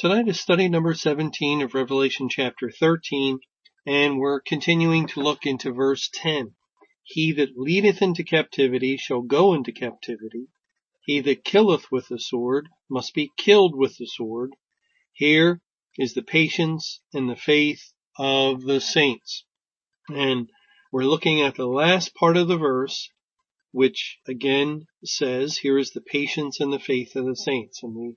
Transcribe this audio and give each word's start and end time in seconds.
Tonight 0.00 0.28
is 0.28 0.38
study 0.38 0.68
number 0.68 0.94
17 0.94 1.60
of 1.60 1.74
Revelation 1.74 2.28
chapter 2.28 2.70
13, 2.70 3.40
and 3.84 4.20
we're 4.20 4.38
continuing 4.40 5.08
to 5.08 5.20
look 5.20 5.44
into 5.44 5.72
verse 5.72 6.08
10. 6.14 6.54
He 7.02 7.32
that 7.32 7.56
leadeth 7.58 8.00
into 8.00 8.22
captivity 8.22 8.96
shall 8.96 9.22
go 9.22 9.54
into 9.54 9.72
captivity. 9.72 10.46
He 11.04 11.18
that 11.22 11.42
killeth 11.42 11.90
with 11.90 12.06
the 12.06 12.20
sword 12.20 12.68
must 12.88 13.12
be 13.12 13.32
killed 13.36 13.74
with 13.74 13.96
the 13.96 14.06
sword. 14.06 14.52
Here 15.14 15.60
is 15.98 16.14
the 16.14 16.22
patience 16.22 17.00
and 17.12 17.28
the 17.28 17.34
faith 17.34 17.92
of 18.16 18.62
the 18.62 18.80
saints. 18.80 19.46
And 20.08 20.48
we're 20.92 21.02
looking 21.02 21.42
at 21.42 21.56
the 21.56 21.66
last 21.66 22.14
part 22.14 22.36
of 22.36 22.46
the 22.46 22.56
verse, 22.56 23.10
which 23.72 24.20
again 24.28 24.86
says, 25.02 25.56
here 25.56 25.76
is 25.76 25.90
the 25.90 26.00
patience 26.00 26.60
and 26.60 26.72
the 26.72 26.78
faith 26.78 27.16
of 27.16 27.26
the 27.26 27.34
saints. 27.34 27.82
And 27.82 27.96
we 27.96 28.14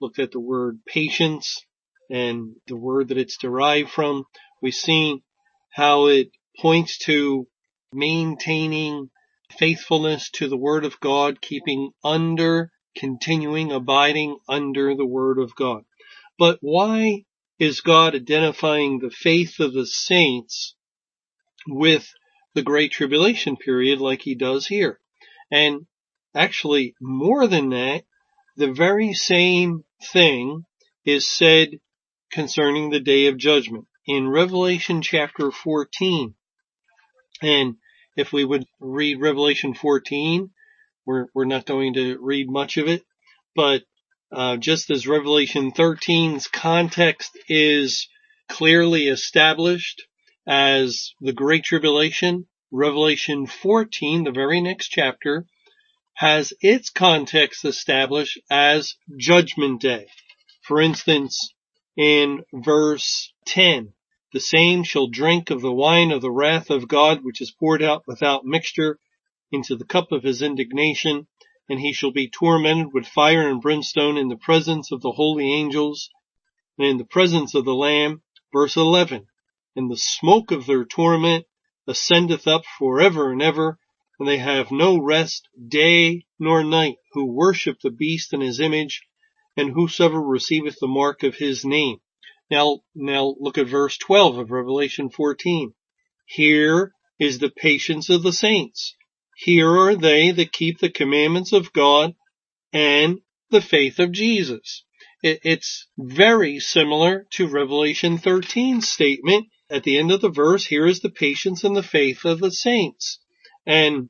looked 0.00 0.18
at 0.18 0.32
the 0.32 0.40
word 0.40 0.80
patience 0.86 1.64
and 2.10 2.56
the 2.66 2.76
word 2.76 3.08
that 3.08 3.18
it's 3.18 3.36
derived 3.36 3.90
from. 3.90 4.24
We've 4.62 4.74
seen 4.74 5.22
how 5.70 6.06
it 6.06 6.30
points 6.58 6.98
to 6.98 7.46
maintaining 7.92 9.10
faithfulness 9.58 10.30
to 10.30 10.48
the 10.48 10.56
word 10.56 10.84
of 10.84 11.00
God, 11.00 11.40
keeping 11.40 11.90
under, 12.04 12.70
continuing, 12.96 13.72
abiding 13.72 14.38
under 14.48 14.94
the 14.94 15.06
word 15.06 15.38
of 15.38 15.54
God. 15.54 15.84
But 16.38 16.58
why 16.60 17.24
is 17.58 17.80
God 17.80 18.14
identifying 18.14 18.98
the 18.98 19.10
faith 19.10 19.58
of 19.60 19.72
the 19.72 19.86
saints 19.86 20.74
with 21.66 22.08
the 22.54 22.62
great 22.62 22.92
tribulation 22.92 23.56
period 23.56 24.00
like 24.00 24.22
he 24.22 24.34
does 24.34 24.66
here? 24.66 25.00
And 25.50 25.86
actually 26.34 26.94
more 27.00 27.46
than 27.46 27.70
that, 27.70 28.04
the 28.56 28.72
very 28.72 29.14
same 29.14 29.84
thing 30.02 30.64
is 31.04 31.26
said 31.26 31.78
concerning 32.30 32.90
the 32.90 33.00
day 33.00 33.26
of 33.26 33.36
judgment 33.36 33.86
in 34.06 34.28
Revelation 34.28 35.02
chapter 35.02 35.50
14. 35.50 36.34
And 37.42 37.76
if 38.16 38.32
we 38.32 38.44
would 38.44 38.66
read 38.80 39.20
Revelation 39.20 39.74
14, 39.74 40.50
we're, 41.06 41.26
we're 41.34 41.44
not 41.44 41.66
going 41.66 41.94
to 41.94 42.18
read 42.20 42.50
much 42.50 42.76
of 42.76 42.88
it, 42.88 43.02
but 43.54 43.82
uh, 44.30 44.56
just 44.56 44.90
as 44.90 45.06
Revelation 45.06 45.72
13's 45.72 46.48
context 46.48 47.38
is 47.48 48.08
clearly 48.48 49.08
established 49.08 50.02
as 50.46 51.12
the 51.20 51.32
Great 51.32 51.64
Tribulation, 51.64 52.46
Revelation 52.70 53.46
14, 53.46 54.24
the 54.24 54.30
very 54.30 54.60
next 54.60 54.88
chapter, 54.88 55.46
has 56.18 56.52
its 56.60 56.90
context 56.90 57.64
established 57.64 58.40
as 58.50 58.96
Judgment 59.16 59.80
Day. 59.80 60.08
For 60.62 60.80
instance, 60.80 61.54
in 61.96 62.42
verse 62.52 63.32
10, 63.46 63.92
the 64.32 64.40
same 64.40 64.82
shall 64.82 65.06
drink 65.06 65.50
of 65.50 65.60
the 65.60 65.72
wine 65.72 66.10
of 66.10 66.20
the 66.20 66.32
wrath 66.32 66.70
of 66.70 66.88
God, 66.88 67.20
which 67.22 67.40
is 67.40 67.52
poured 67.52 67.84
out 67.84 68.02
without 68.08 68.44
mixture 68.44 68.98
into 69.52 69.76
the 69.76 69.84
cup 69.84 70.10
of 70.10 70.24
his 70.24 70.42
indignation, 70.42 71.28
and 71.68 71.78
he 71.78 71.92
shall 71.92 72.10
be 72.10 72.28
tormented 72.28 72.92
with 72.92 73.06
fire 73.06 73.48
and 73.48 73.62
brimstone 73.62 74.16
in 74.16 74.26
the 74.26 74.36
presence 74.36 74.90
of 74.90 75.00
the 75.02 75.12
holy 75.12 75.54
angels 75.54 76.10
and 76.76 76.88
in 76.88 76.96
the 76.98 77.04
presence 77.04 77.54
of 77.54 77.64
the 77.64 77.74
Lamb. 77.74 78.22
Verse 78.52 78.76
11, 78.76 79.24
and 79.76 79.88
the 79.88 79.96
smoke 79.96 80.50
of 80.50 80.66
their 80.66 80.84
torment 80.84 81.46
ascendeth 81.86 82.48
up 82.48 82.64
forever 82.76 83.30
and 83.30 83.40
ever, 83.40 83.78
and 84.18 84.26
they 84.26 84.38
have 84.38 84.70
no 84.70 84.98
rest 84.98 85.48
day 85.68 86.24
nor 86.38 86.64
night 86.64 86.96
who 87.12 87.32
worship 87.32 87.78
the 87.80 87.90
beast 87.90 88.32
and 88.32 88.42
his 88.42 88.60
image 88.60 89.02
and 89.56 89.72
whosoever 89.72 90.20
receiveth 90.20 90.78
the 90.80 90.88
mark 90.88 91.22
of 91.22 91.36
his 91.36 91.64
name. 91.64 91.98
Now, 92.50 92.80
now 92.94 93.34
look 93.38 93.58
at 93.58 93.68
verse 93.68 93.98
12 93.98 94.38
of 94.38 94.50
Revelation 94.50 95.10
14. 95.10 95.72
Here 96.26 96.92
is 97.18 97.38
the 97.38 97.50
patience 97.50 98.08
of 98.08 98.22
the 98.22 98.32
saints. 98.32 98.94
Here 99.36 99.70
are 99.70 99.94
they 99.94 100.30
that 100.32 100.52
keep 100.52 100.78
the 100.78 100.90
commandments 100.90 101.52
of 101.52 101.72
God 101.72 102.14
and 102.72 103.20
the 103.50 103.60
faith 103.60 103.98
of 103.98 104.12
Jesus. 104.12 104.84
it's 105.22 105.86
very 105.96 106.60
similar 106.60 107.26
to 107.30 107.48
Revelation 107.48 108.18
13 108.18 108.80
statement 108.80 109.48
at 109.70 109.82
the 109.82 109.98
end 109.98 110.12
of 110.12 110.20
the 110.20 110.28
verse. 110.28 110.64
Here 110.64 110.86
is 110.86 111.00
the 111.00 111.10
patience 111.10 111.64
and 111.64 111.76
the 111.76 111.82
faith 111.82 112.24
of 112.24 112.40
the 112.40 112.50
saints. 112.50 113.18
And 113.68 114.08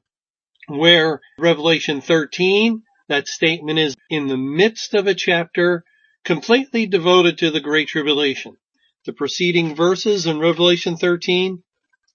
where 0.69 1.21
Revelation 1.37 2.01
13, 2.01 2.83
that 3.09 3.27
statement 3.27 3.81
is 3.81 3.97
in 4.09 4.29
the 4.29 4.37
midst 4.37 4.95
of 4.95 5.09
a 5.09 5.15
chapter 5.15 5.83
completely 6.25 6.87
devoted 6.87 7.39
to 7.39 7.51
the 7.51 7.61
Great 7.61 7.89
Tribulation. 7.89 8.57
The 9.05 9.13
preceding 9.13 9.75
verses 9.75 10.27
in 10.27 10.39
Revelation 10.39 10.97
13, 10.97 11.63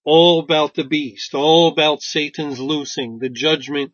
all 0.06 0.40
about 0.40 0.74
the 0.74 0.86
beast, 0.86 1.34
all 1.34 1.68
about 1.68 2.02
Satan's 2.02 2.60
loosing, 2.60 3.20
the 3.20 3.30
judgment 3.30 3.92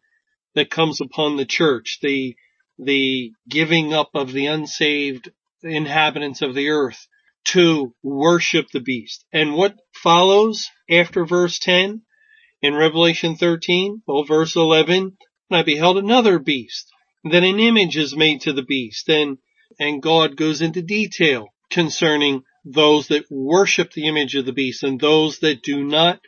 that 0.53 0.69
comes 0.69 1.01
upon 1.01 1.37
the 1.37 1.45
church, 1.45 1.97
the, 2.03 2.35
the 2.77 3.31
giving 3.47 3.93
up 3.93 4.11
of 4.13 4.31
the 4.31 4.45
unsaved 4.45 5.31
inhabitants 5.63 6.43
of 6.43 6.53
the 6.53 6.69
earth 6.69 7.07
to 7.45 7.95
worship 8.03 8.67
the 8.71 8.79
beast. 8.79 9.25
And 9.33 9.55
what 9.55 9.75
follows 9.93 10.67
after 10.89 11.25
verse 11.25 11.57
10? 11.57 12.03
In 12.61 12.75
Revelation 12.75 13.35
13, 13.35 14.03
well, 14.05 14.23
verse 14.23 14.55
11, 14.55 14.97
and 14.97 15.59
I 15.59 15.63
beheld 15.63 15.97
another 15.97 16.39
beast. 16.39 16.87
Then 17.23 17.43
an 17.43 17.59
image 17.59 17.97
is 17.97 18.15
made 18.15 18.41
to 18.41 18.53
the 18.53 18.63
beast, 18.63 19.09
and, 19.09 19.37
and 19.79 20.01
God 20.01 20.35
goes 20.35 20.61
into 20.61 20.81
detail 20.81 21.47
concerning 21.69 22.43
those 22.65 23.07
that 23.07 23.25
worship 23.29 23.91
the 23.91 24.07
image 24.07 24.35
of 24.35 24.45
the 24.45 24.53
beast 24.53 24.83
and 24.83 24.99
those 24.99 25.39
that 25.39 25.63
do 25.63 25.83
not, 25.83 26.19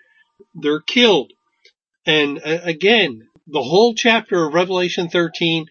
they're 0.56 0.82
killed. 0.82 1.32
And 2.06 2.40
uh, 2.40 2.60
again, 2.64 3.28
the 3.48 3.62
whole 3.62 3.94
chapter 3.94 4.46
of 4.46 4.54
Revelation 4.54 5.10
13 5.10 5.66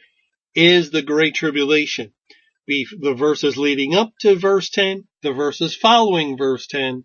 is 0.54 0.90
the 0.90 1.02
Great 1.02 1.34
Tribulation. 1.34 2.12
The 2.66 3.14
verses 3.14 3.56
leading 3.56 3.94
up 3.94 4.12
to 4.20 4.36
verse 4.36 4.70
10, 4.70 5.04
the 5.22 5.32
verses 5.32 5.74
following 5.74 6.36
verse 6.36 6.68
10, 6.68 7.04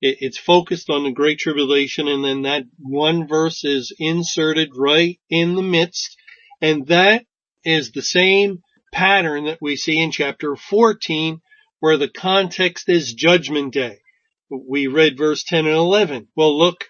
it, 0.00 0.18
it's 0.20 0.38
focused 0.38 0.90
on 0.90 1.04
the 1.04 1.12
Great 1.12 1.38
Tribulation 1.38 2.08
and 2.08 2.24
then 2.24 2.42
that 2.42 2.64
one 2.78 3.28
verse 3.28 3.64
is 3.64 3.94
inserted 3.98 4.70
right 4.76 5.18
in 5.28 5.54
the 5.54 5.62
midst. 5.62 6.16
And 6.60 6.86
that 6.88 7.24
is 7.64 7.92
the 7.92 8.02
same 8.02 8.62
pattern 8.92 9.44
that 9.44 9.58
we 9.60 9.76
see 9.76 10.00
in 10.00 10.10
chapter 10.10 10.56
14 10.56 11.40
where 11.80 11.96
the 11.96 12.08
context 12.08 12.88
is 12.88 13.14
judgment 13.14 13.72
day. 13.72 14.00
We 14.50 14.86
read 14.86 15.16
verse 15.16 15.44
10 15.44 15.66
and 15.66 15.76
11. 15.76 16.28
Well, 16.34 16.58
look 16.58 16.86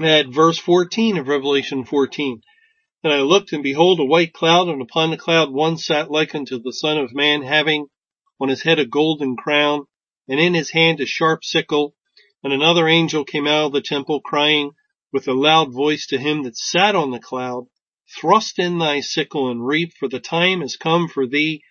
at 0.00 0.26
verse 0.28 0.58
14 0.58 1.18
of 1.18 1.28
Revelation 1.28 1.84
14. 1.84 2.40
And 3.02 3.12
I 3.12 3.20
looked 3.20 3.52
and 3.52 3.62
behold 3.62 4.00
a 4.00 4.04
white 4.04 4.34
cloud 4.34 4.68
and 4.68 4.82
upon 4.82 5.10
the 5.10 5.16
cloud 5.16 5.50
one 5.50 5.78
sat 5.78 6.10
like 6.10 6.34
unto 6.34 6.60
the 6.60 6.72
son 6.72 6.98
of 6.98 7.14
man 7.14 7.42
having 7.42 7.86
on 8.40 8.48
his 8.48 8.62
head 8.62 8.78
a 8.78 8.84
golden 8.84 9.36
crown 9.36 9.86
and 10.28 10.38
in 10.38 10.52
his 10.52 10.70
hand 10.70 11.00
a 11.00 11.06
sharp 11.06 11.44
sickle 11.44 11.94
and 12.42 12.52
another 12.52 12.88
angel 12.88 13.24
came 13.24 13.46
out 13.46 13.66
of 13.66 13.72
the 13.72 13.82
temple 13.82 14.20
crying 14.20 14.72
with 15.12 15.28
a 15.28 15.32
loud 15.32 15.72
voice 15.72 16.06
to 16.06 16.18
him 16.18 16.44
that 16.44 16.56
sat 16.56 16.94
on 16.94 17.10
the 17.10 17.18
cloud, 17.18 17.66
thrust 18.18 18.58
in 18.58 18.78
thy 18.78 19.00
sickle 19.00 19.50
and 19.50 19.66
reap, 19.66 19.92
for 19.98 20.08
the 20.08 20.20
time 20.20 20.62
is 20.62 20.76
come 20.76 21.08
for 21.08 21.26
thee 21.26 21.62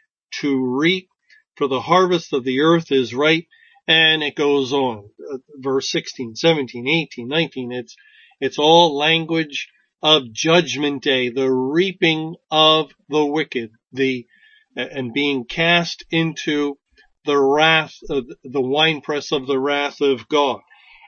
to 0.42 0.78
reap, 0.78 1.10
for 1.56 1.68
the 1.68 1.82
harvest 1.82 2.34
of 2.34 2.44
the 2.44 2.62
earth 2.62 2.92
is 2.92 3.14
ripe. 3.14 3.46
And 3.88 4.22
it 4.22 4.36
goes 4.36 4.72
on, 4.72 5.10
uh, 5.34 5.38
verse 5.56 5.90
16, 5.92 6.36
17, 6.36 6.88
18, 6.88 7.28
19. 7.28 7.72
It's, 7.72 7.96
it's 8.40 8.60
all 8.60 8.96
language 8.96 9.70
of 10.02 10.32
judgment 10.32 11.04
day, 11.04 11.30
the 11.30 11.52
reaping 11.52 12.36
of 12.52 12.92
the 13.10 13.26
wicked, 13.26 13.72
the, 13.92 14.28
and 14.76 15.14
being 15.14 15.46
cast 15.46 16.06
into 16.12 16.78
the 17.26 17.38
wrath, 17.38 17.96
of 18.10 18.26
the 18.44 18.62
winepress 18.62 19.32
of 19.32 19.48
the 19.48 19.60
wrath 19.60 20.02
of 20.02 20.28
God. 20.28 20.62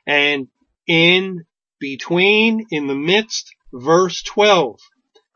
And 0.06 0.48
in 0.88 1.46
between, 1.80 2.66
in 2.70 2.88
the 2.88 2.96
midst, 2.96 3.52
verse 3.74 4.22
12, 4.24 4.80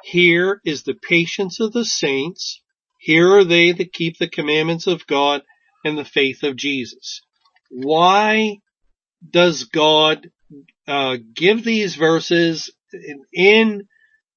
here 0.03 0.61
is 0.65 0.83
the 0.83 0.93
patience 0.93 1.59
of 1.59 1.73
the 1.73 1.85
saints. 1.85 2.61
Here 2.99 3.37
are 3.37 3.43
they 3.43 3.71
that 3.71 3.93
keep 3.93 4.17
the 4.17 4.29
commandments 4.29 4.87
of 4.87 5.07
God 5.07 5.41
and 5.83 5.97
the 5.97 6.05
faith 6.05 6.43
of 6.43 6.55
Jesus. 6.55 7.21
why 7.69 8.57
does 9.27 9.63
God 9.65 10.29
uh, 10.87 11.17
give 11.33 11.63
these 11.63 11.95
verses 11.95 12.71
in, 12.93 13.23
in 13.33 13.87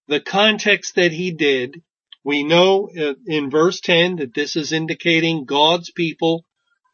the 0.09 0.21
context 0.21 0.95
that 0.95 1.13
he 1.13 1.31
did? 1.31 1.83
We 2.29 2.45
know 2.45 2.91
uh, 2.91 3.15
in 3.27 3.49
verse 3.49 3.81
10 3.81 4.17
that 4.17 4.35
this 4.35 4.55
is 4.55 4.71
indicating 4.71 5.47
God's 5.47 5.91
people 5.91 6.45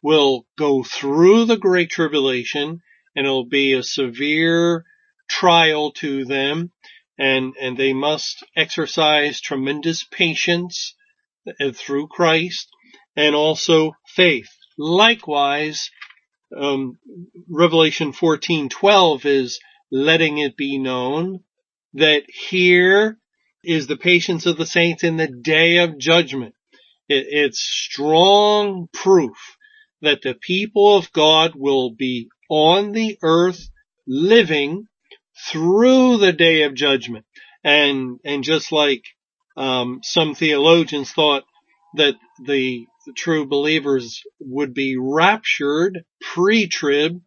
will 0.01 0.47
go 0.57 0.81
through 0.81 1.43
the 1.43 1.57
great 1.57 1.89
tribulation 1.89 2.79
and 3.13 3.25
it'll 3.25 3.45
be 3.45 3.73
a 3.73 3.83
severe 3.83 4.85
trial 5.27 5.91
to 5.97 6.23
them 6.23 6.71
and, 7.19 7.53
and 7.59 7.75
they 7.75 7.91
must 7.91 8.45
exercise 8.55 9.41
tremendous 9.41 10.05
patience 10.05 10.95
uh, 11.45 11.73
through 11.73 12.07
Christ 12.07 12.69
and 13.17 13.35
also 13.35 13.91
faith. 14.07 14.47
Likewise, 14.77 15.91
um, 16.55 16.97
Revelation 17.49 18.13
14:12 18.13 19.25
is 19.25 19.59
letting 19.91 20.37
it 20.37 20.55
be 20.55 20.77
known 20.77 21.41
that 21.93 22.23
here 22.29 23.19
is 23.65 23.87
the 23.87 23.97
patience 23.97 24.45
of 24.45 24.57
the 24.57 24.65
saints 24.65 25.03
in 25.03 25.17
the 25.17 25.27
day 25.27 25.77
of 25.77 25.97
judgment. 25.97 26.55
It, 27.07 27.25
it's 27.29 27.59
strong 27.59 28.87
proof 28.93 29.37
that 30.01 30.21
the 30.21 30.35
people 30.35 30.97
of 30.97 31.11
God 31.11 31.53
will 31.55 31.91
be 31.91 32.29
on 32.49 32.91
the 32.91 33.17
earth 33.21 33.69
living 34.07 34.85
through 35.49 36.17
the 36.17 36.33
day 36.33 36.63
of 36.63 36.73
judgment. 36.73 37.25
And, 37.63 38.19
and 38.23 38.43
just 38.43 38.71
like, 38.71 39.03
um, 39.57 39.99
some 40.03 40.35
theologians 40.35 41.11
thought 41.11 41.43
that 41.95 42.15
the, 42.43 42.85
the 43.05 43.13
true 43.13 43.47
believers 43.47 44.21
would 44.39 44.73
be 44.73 44.97
raptured 44.97 46.03
pre-trib, 46.33 47.21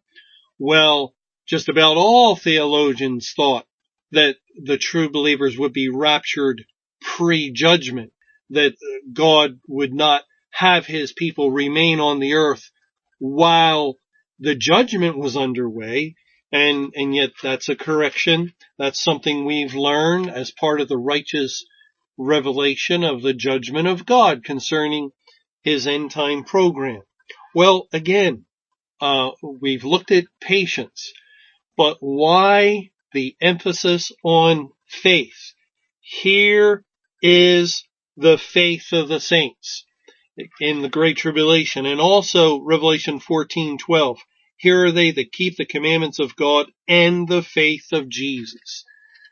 well, 0.57 1.13
just 1.47 1.69
about 1.69 1.97
all 1.97 2.35
theologians 2.35 3.33
thought 3.35 3.65
that 4.11 4.35
the 4.55 4.77
true 4.77 5.09
believers 5.09 5.57
would 5.57 5.73
be 5.73 5.89
raptured 5.89 6.63
pre-judgment, 7.01 8.11
that 8.49 8.73
God 9.13 9.59
would 9.67 9.93
not 9.93 10.23
have 10.51 10.85
his 10.85 11.13
people 11.13 11.51
remain 11.51 11.99
on 11.99 12.19
the 12.19 12.33
earth 12.33 12.71
while 13.19 13.95
the 14.39 14.55
judgment 14.55 15.17
was 15.17 15.37
underway. 15.37 16.15
And, 16.51 16.93
and 16.95 17.13
yet 17.13 17.29
that's 17.43 17.69
a 17.69 17.75
correction. 17.75 18.53
That's 18.79 19.03
something 19.03 19.45
we've 19.45 19.75
learned 19.75 20.31
as 20.31 20.51
part 20.51 20.81
of 20.81 20.87
the 20.87 20.97
righteous 20.97 21.63
revelation 22.17 23.03
of 23.03 23.21
the 23.21 23.33
judgment 23.33 23.87
of 23.87 24.05
God 24.05 24.43
concerning 24.43 25.11
his 25.61 25.85
end 25.85 26.11
time 26.11 26.43
program. 26.43 27.03
Well, 27.53 27.87
again, 27.93 28.45
uh, 28.99 29.31
we've 29.43 29.83
looked 29.83 30.11
at 30.11 30.25
patience, 30.41 31.13
but 31.77 31.97
why 31.99 32.89
the 33.13 33.35
emphasis 33.41 34.11
on 34.23 34.69
faith? 34.87 35.53
Here 35.99 36.83
is 37.21 37.83
the 38.17 38.37
faith 38.37 38.91
of 38.93 39.07
the 39.07 39.19
saints 39.19 39.85
in 40.59 40.81
the 40.81 40.89
great 40.89 41.17
tribulation 41.17 41.85
and 41.85 41.99
also 41.99 42.59
Revelation 42.59 43.19
14:12. 43.19 44.17
Here 44.57 44.85
are 44.85 44.91
they 44.91 45.11
that 45.11 45.31
keep 45.31 45.55
the 45.57 45.65
commandments 45.65 46.19
of 46.19 46.35
God 46.35 46.71
and 46.87 47.27
the 47.27 47.41
faith 47.41 47.91
of 47.93 48.09
Jesus. 48.09 48.83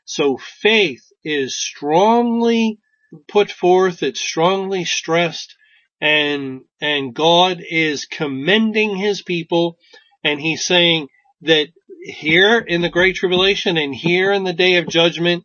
So 0.04 0.38
faith 0.38 1.02
is 1.22 1.58
strongly 1.58 2.78
put 3.26 3.50
forth, 3.50 4.02
it's 4.02 4.20
strongly 4.20 4.84
stressed, 4.84 5.54
and, 6.00 6.62
and 6.80 7.14
God 7.14 7.62
is 7.68 8.06
commending 8.06 8.96
his 8.96 9.22
people, 9.22 9.78
and 10.22 10.40
he's 10.40 10.64
saying 10.64 11.08
that 11.42 11.68
here 12.02 12.58
in 12.58 12.82
the 12.82 12.88
Great 12.90 13.16
Tribulation 13.16 13.76
and 13.76 13.94
here 13.94 14.32
in 14.32 14.44
the 14.44 14.52
Day 14.52 14.76
of 14.76 14.88
Judgment 14.88 15.44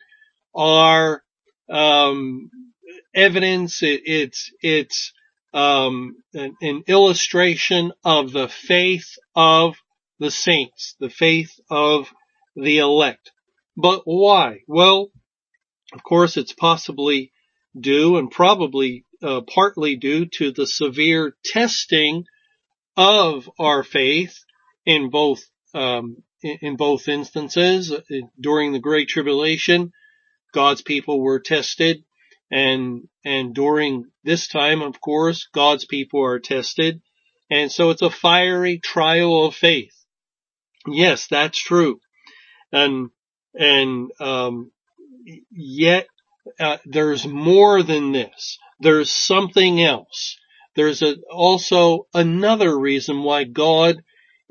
are, 0.55 1.21
um, 1.69 2.49
evidence, 3.13 3.81
it, 3.83 4.01
it's, 4.05 4.51
it's, 4.61 5.13
um, 5.53 6.15
an, 6.33 6.55
an 6.61 6.83
illustration 6.87 7.93
of 8.03 8.31
the 8.31 8.47
faith 8.47 9.17
of 9.35 9.75
the 10.19 10.31
saints, 10.31 10.95
the 10.99 11.09
faith 11.09 11.59
of 11.69 12.07
the 12.55 12.79
elect. 12.79 13.31
But 13.75 14.01
why? 14.05 14.59
Well, 14.67 15.09
of 15.93 16.03
course, 16.03 16.37
it's 16.37 16.53
possibly 16.53 17.31
due 17.79 18.17
and 18.17 18.29
probably 18.29 19.05
uh, 19.21 19.41
partly 19.41 19.95
due 19.95 20.25
to 20.25 20.51
the 20.51 20.67
severe 20.67 21.35
testing 21.45 22.25
of 22.95 23.49
our 23.59 23.83
faith 23.83 24.37
in 24.85 25.09
both 25.09 25.43
um, 25.73 26.23
in 26.43 26.75
both 26.75 27.07
instances 27.07 27.93
during 28.39 28.73
the 28.73 28.79
Great 28.79 29.07
Tribulation. 29.07 29.91
God's 30.53 30.81
people 30.81 31.19
were 31.19 31.39
tested, 31.39 32.03
and 32.51 33.07
and 33.25 33.55
during 33.55 34.05
this 34.23 34.47
time, 34.47 34.81
of 34.81 35.01
course, 35.01 35.47
God's 35.53 35.85
people 35.85 36.23
are 36.23 36.39
tested, 36.39 37.01
and 37.49 37.71
so 37.71 37.89
it's 37.89 38.01
a 38.01 38.09
fiery 38.09 38.79
trial 38.79 39.45
of 39.45 39.55
faith. 39.55 39.93
Yes, 40.87 41.27
that's 41.27 41.61
true. 41.61 41.99
And, 42.71 43.09
and, 43.53 44.11
um, 44.19 44.71
yet, 45.51 46.07
uh, 46.59 46.77
there's 46.85 47.25
more 47.25 47.83
than 47.83 48.11
this. 48.11 48.57
There's 48.79 49.11
something 49.11 49.81
else. 49.81 50.37
There's 50.75 51.01
a, 51.01 51.15
also 51.31 52.07
another 52.13 52.77
reason 52.77 53.23
why 53.23 53.45
God 53.45 54.03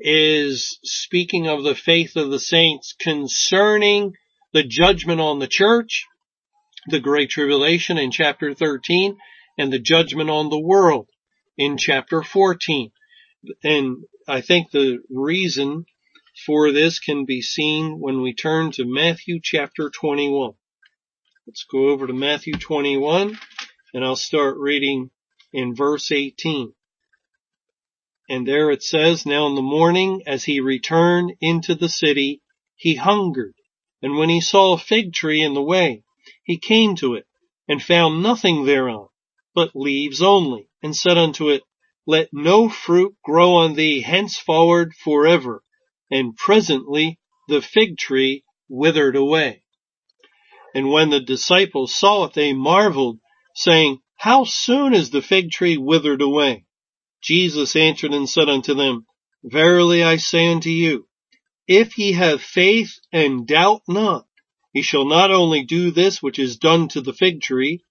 is 0.05 0.79
speaking 0.83 1.47
of 1.47 1.63
the 1.63 1.75
faith 1.75 2.17
of 2.17 2.29
the 2.29 2.39
saints 2.39 2.93
concerning 2.99 4.13
the 4.51 4.63
judgment 4.63 5.21
on 5.21 5.39
the 5.39 5.47
church, 5.47 6.05
the 6.87 6.99
great 6.99 7.29
tribulation 7.29 7.97
in 7.97 8.11
chapter 8.11 8.53
13, 8.53 9.17
and 9.57 9.71
the 9.71 9.79
judgment 9.79 10.29
on 10.29 10.49
the 10.49 10.59
world 10.59 11.07
in 11.57 11.77
chapter 11.77 12.21
14. 12.21 12.91
And 13.63 14.03
I 14.27 14.41
think 14.41 14.71
the 14.71 14.99
reason 15.09 15.85
for 16.45 16.73
this 16.73 16.99
can 16.99 17.23
be 17.23 17.41
seen 17.41 17.97
when 17.99 18.21
we 18.21 18.33
turn 18.33 18.71
to 18.73 18.85
Matthew 18.85 19.39
chapter 19.41 19.89
21. 19.89 20.53
Let's 21.47 21.65
go 21.71 21.89
over 21.89 22.07
to 22.07 22.13
Matthew 22.13 22.55
21 22.55 23.37
and 23.93 24.03
I'll 24.03 24.17
start 24.17 24.57
reading 24.57 25.11
in 25.53 25.75
verse 25.75 26.11
18. 26.11 26.73
And 28.29 28.47
there 28.47 28.71
it 28.71 28.81
says, 28.81 29.25
Now 29.25 29.47
in 29.47 29.55
the 29.55 29.61
morning 29.61 30.23
as 30.25 30.45
he 30.45 30.59
returned 30.59 31.33
into 31.41 31.75
the 31.75 31.89
city, 31.89 32.41
he 32.75 32.95
hungered. 32.95 33.55
And 34.01 34.17
when 34.17 34.29
he 34.29 34.41
saw 34.41 34.73
a 34.73 34.77
fig 34.77 35.13
tree 35.13 35.41
in 35.41 35.53
the 35.53 35.61
way, 35.61 36.03
he 36.43 36.57
came 36.57 36.95
to 36.97 37.15
it 37.15 37.25
and 37.67 37.83
found 37.83 38.23
nothing 38.23 38.65
thereon, 38.65 39.07
but 39.53 39.75
leaves 39.75 40.21
only, 40.21 40.69
and 40.81 40.95
said 40.95 41.17
unto 41.17 41.49
it, 41.49 41.63
Let 42.05 42.29
no 42.31 42.69
fruit 42.69 43.15
grow 43.23 43.55
on 43.55 43.75
thee 43.75 44.01
henceforward 44.01 44.93
forever 44.93 45.63
and 46.09 46.35
presently 46.35 47.19
the 47.47 47.61
fig 47.61 47.97
tree 47.97 48.43
withered 48.69 49.15
away. 49.15 49.63
And 50.75 50.89
when 50.89 51.09
the 51.09 51.19
disciples 51.19 51.93
saw 51.93 52.25
it, 52.25 52.33
they 52.33 52.53
marveled, 52.53 53.19
saying, 53.55 53.99
How 54.17 54.43
soon 54.43 54.93
is 54.93 55.09
the 55.09 55.21
fig 55.21 55.51
tree 55.51 55.77
withered 55.77 56.21
away? 56.21 56.65
Jesus 57.23 57.75
answered 57.75 58.13
and 58.13 58.29
said 58.29 58.49
unto 58.49 58.73
them, 58.73 59.05
Verily 59.43 60.03
I 60.03 60.17
say 60.17 60.51
unto 60.51 60.69
you, 60.69 61.07
if 61.67 61.97
ye 61.97 62.11
have 62.11 62.41
faith 62.41 62.99
and 63.11 63.47
doubt 63.47 63.83
not, 63.87 64.27
ye 64.73 64.81
shall 64.81 65.05
not 65.05 65.31
only 65.31 65.63
do 65.63 65.91
this 65.91 66.21
which 66.21 66.37
is 66.37 66.57
done 66.57 66.89
to 66.89 66.99
the 66.99 67.13
fig 67.13 67.41
tree, 67.41 67.81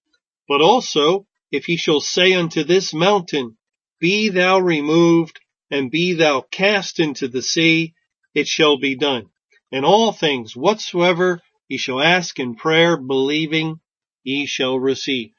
but 0.47 0.61
also 0.61 1.25
if 1.51 1.67
ye 1.67 1.77
shall 1.77 1.99
say 1.99 2.33
unto 2.33 2.63
this 2.63 2.93
mountain, 2.93 3.57
Be 3.99 4.29
thou 4.29 4.59
removed, 4.59 5.39
and 5.71 5.89
be 5.89 6.13
thou 6.13 6.41
cast 6.41 6.99
into 6.99 7.27
the 7.27 7.41
sea, 7.41 7.95
it 8.35 8.47
shall 8.47 8.77
be 8.77 8.95
done. 8.95 9.29
And 9.71 9.85
all 9.85 10.11
things 10.11 10.55
whatsoever 10.55 11.41
ye 11.67 11.77
shall 11.77 11.99
ask 11.99 12.39
in 12.39 12.53
prayer, 12.55 12.97
believing, 12.97 13.79
ye 14.23 14.45
shall 14.45 14.77
receive. 14.77 15.31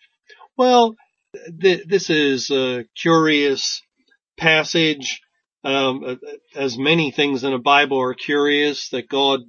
Well, 0.56 0.96
th- 1.60 1.86
this 1.86 2.10
is 2.10 2.50
a 2.50 2.84
curious 2.96 3.82
passage. 4.36 5.20
Um, 5.62 6.20
as 6.54 6.76
many 6.76 7.10
things 7.10 7.42
in 7.44 7.52
the 7.52 7.58
Bible 7.58 7.98
are 8.00 8.14
curious 8.14 8.90
that 8.90 9.08
God 9.08 9.40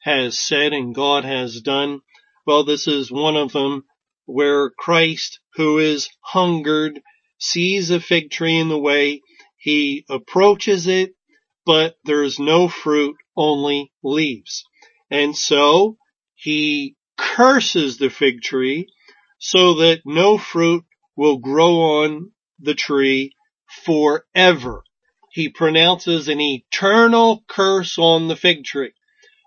has 0.00 0.38
said 0.38 0.72
and 0.72 0.94
God 0.94 1.24
has 1.24 1.60
done. 1.60 2.00
Well, 2.46 2.64
this 2.64 2.88
is 2.88 3.12
one 3.12 3.36
of 3.36 3.52
them 3.52 3.84
where 4.26 4.70
Christ, 4.70 5.38
who 5.54 5.78
is 5.78 6.08
hungered, 6.20 7.00
sees 7.38 7.90
a 7.90 8.00
fig 8.00 8.30
tree 8.30 8.58
in 8.58 8.68
the 8.68 8.78
way. 8.78 9.20
He 9.56 10.04
approaches 10.10 10.88
it 10.88 11.14
but 11.64 11.96
there's 12.04 12.38
no 12.38 12.68
fruit, 12.68 13.16
only 13.36 13.92
leaves. 14.02 14.64
And 15.10 15.36
so 15.36 15.96
he 16.34 16.96
curses 17.16 17.98
the 17.98 18.10
fig 18.10 18.42
tree 18.42 18.88
so 19.38 19.74
that 19.74 20.00
no 20.04 20.38
fruit 20.38 20.84
will 21.22 21.38
grow 21.38 22.02
on 22.02 22.32
the 22.58 22.74
tree 22.74 23.32
forever. 23.84 24.82
he 25.30 25.48
pronounces 25.48 26.26
an 26.26 26.40
eternal 26.40 27.44
curse 27.48 27.96
on 27.96 28.26
the 28.26 28.34
fig 28.34 28.64
tree. 28.64 28.92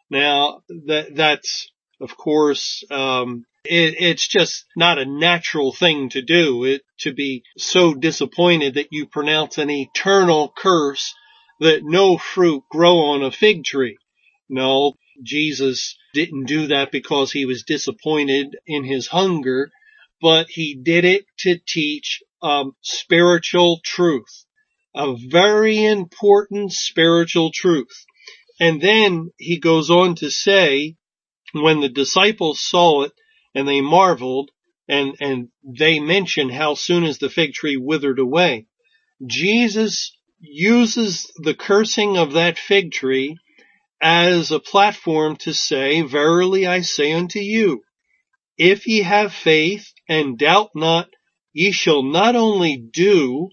Now 0.09 0.61
that 0.87 1.15
that's 1.15 1.69
of 1.99 2.15
course 2.15 2.83
um, 2.89 3.45
it, 3.65 3.95
it's 3.99 4.27
just 4.27 4.65
not 4.77 4.99
a 4.99 5.05
natural 5.05 5.73
thing 5.73 6.09
to 6.09 6.21
do. 6.21 6.63
It 6.63 6.81
to 6.99 7.13
be 7.13 7.43
so 7.57 7.93
disappointed 7.93 8.75
that 8.75 8.91
you 8.91 9.05
pronounce 9.05 9.57
an 9.57 9.69
eternal 9.69 10.53
curse 10.55 11.13
that 11.59 11.81
no 11.83 12.17
fruit 12.17 12.63
grow 12.71 12.97
on 13.11 13.21
a 13.21 13.31
fig 13.31 13.65
tree. 13.65 13.97
No, 14.47 14.93
Jesus 15.21 15.97
didn't 16.13 16.45
do 16.45 16.67
that 16.67 16.89
because 16.91 17.31
he 17.33 17.45
was 17.45 17.63
disappointed 17.63 18.55
in 18.65 18.85
his 18.85 19.07
hunger, 19.07 19.71
but 20.21 20.47
he 20.49 20.75
did 20.75 21.05
it 21.05 21.25
to 21.39 21.59
teach 21.67 22.21
um, 22.41 22.73
spiritual 22.81 23.79
truth, 23.83 24.45
a 24.95 25.15
very 25.29 25.83
important 25.83 26.71
spiritual 26.71 27.51
truth. 27.53 28.05
And 28.59 28.81
then 28.81 29.31
he 29.37 29.59
goes 29.59 29.89
on 29.89 30.15
to 30.15 30.29
say, 30.29 30.95
when 31.53 31.81
the 31.81 31.89
disciples 31.89 32.59
saw 32.61 33.03
it 33.03 33.11
and 33.53 33.67
they 33.67 33.81
marveled 33.81 34.51
and, 34.87 35.15
and 35.19 35.49
they 35.63 35.99
mention 35.99 36.49
how 36.49 36.75
soon 36.75 37.03
as 37.03 37.17
the 37.17 37.29
fig 37.29 37.53
tree 37.53 37.77
withered 37.77 38.19
away, 38.19 38.67
Jesus 39.25 40.15
uses 40.39 41.31
the 41.37 41.55
cursing 41.55 42.17
of 42.17 42.33
that 42.33 42.57
fig 42.57 42.91
tree 42.91 43.37
as 44.01 44.51
a 44.51 44.59
platform 44.59 45.35
to 45.37 45.53
say, 45.53 46.01
verily 46.01 46.67
I 46.67 46.81
say 46.81 47.13
unto 47.13 47.39
you, 47.39 47.81
if 48.57 48.87
ye 48.87 49.01
have 49.01 49.33
faith 49.33 49.91
and 50.07 50.37
doubt 50.37 50.71
not, 50.75 51.09
ye 51.53 51.71
shall 51.71 52.03
not 52.03 52.35
only 52.35 52.77
do 52.77 53.49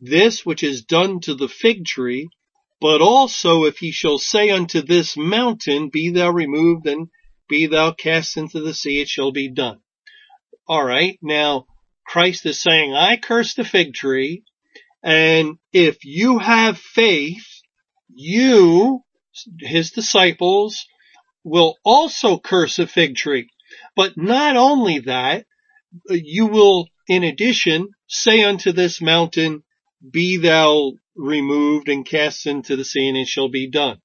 this 0.00 0.46
which 0.46 0.62
is 0.62 0.84
done 0.84 1.20
to 1.20 1.34
the 1.34 1.48
fig 1.48 1.84
tree, 1.84 2.28
but 2.80 3.00
also 3.00 3.64
if 3.64 3.82
ye 3.82 3.90
shall 3.90 4.18
say 4.18 4.50
unto 4.50 4.82
this 4.82 5.16
mountain, 5.16 5.88
be 5.88 6.10
thou 6.10 6.30
removed 6.30 6.86
and 6.86 7.08
be 7.48 7.66
thou 7.66 7.92
cast 7.92 8.36
into 8.36 8.60
the 8.60 8.74
sea, 8.74 9.00
it 9.00 9.08
shall 9.08 9.32
be 9.32 9.50
done. 9.50 9.80
All 10.66 10.84
right. 10.84 11.18
Now 11.22 11.66
Christ 12.06 12.46
is 12.46 12.60
saying, 12.60 12.94
I 12.94 13.16
curse 13.16 13.54
the 13.54 13.64
fig 13.64 13.94
tree. 13.94 14.44
And 15.02 15.58
if 15.72 16.04
you 16.04 16.38
have 16.38 16.78
faith, 16.78 17.46
you, 18.08 19.02
his 19.60 19.90
disciples, 19.90 20.86
will 21.44 21.76
also 21.84 22.38
curse 22.38 22.78
a 22.78 22.86
fig 22.86 23.16
tree. 23.16 23.50
But 23.96 24.16
not 24.16 24.56
only 24.56 25.00
that, 25.00 25.46
you 26.10 26.46
will 26.46 26.88
in 27.08 27.24
addition 27.24 27.88
say 28.06 28.44
unto 28.44 28.72
this 28.72 29.00
mountain, 29.00 29.62
be 30.10 30.36
thou 30.36 30.92
removed 31.16 31.88
and 31.88 32.06
cast 32.06 32.46
into 32.46 32.76
the 32.76 32.84
sea 32.84 33.08
and 33.08 33.16
it 33.16 33.26
shall 33.26 33.48
be 33.48 33.68
done. 33.68 34.00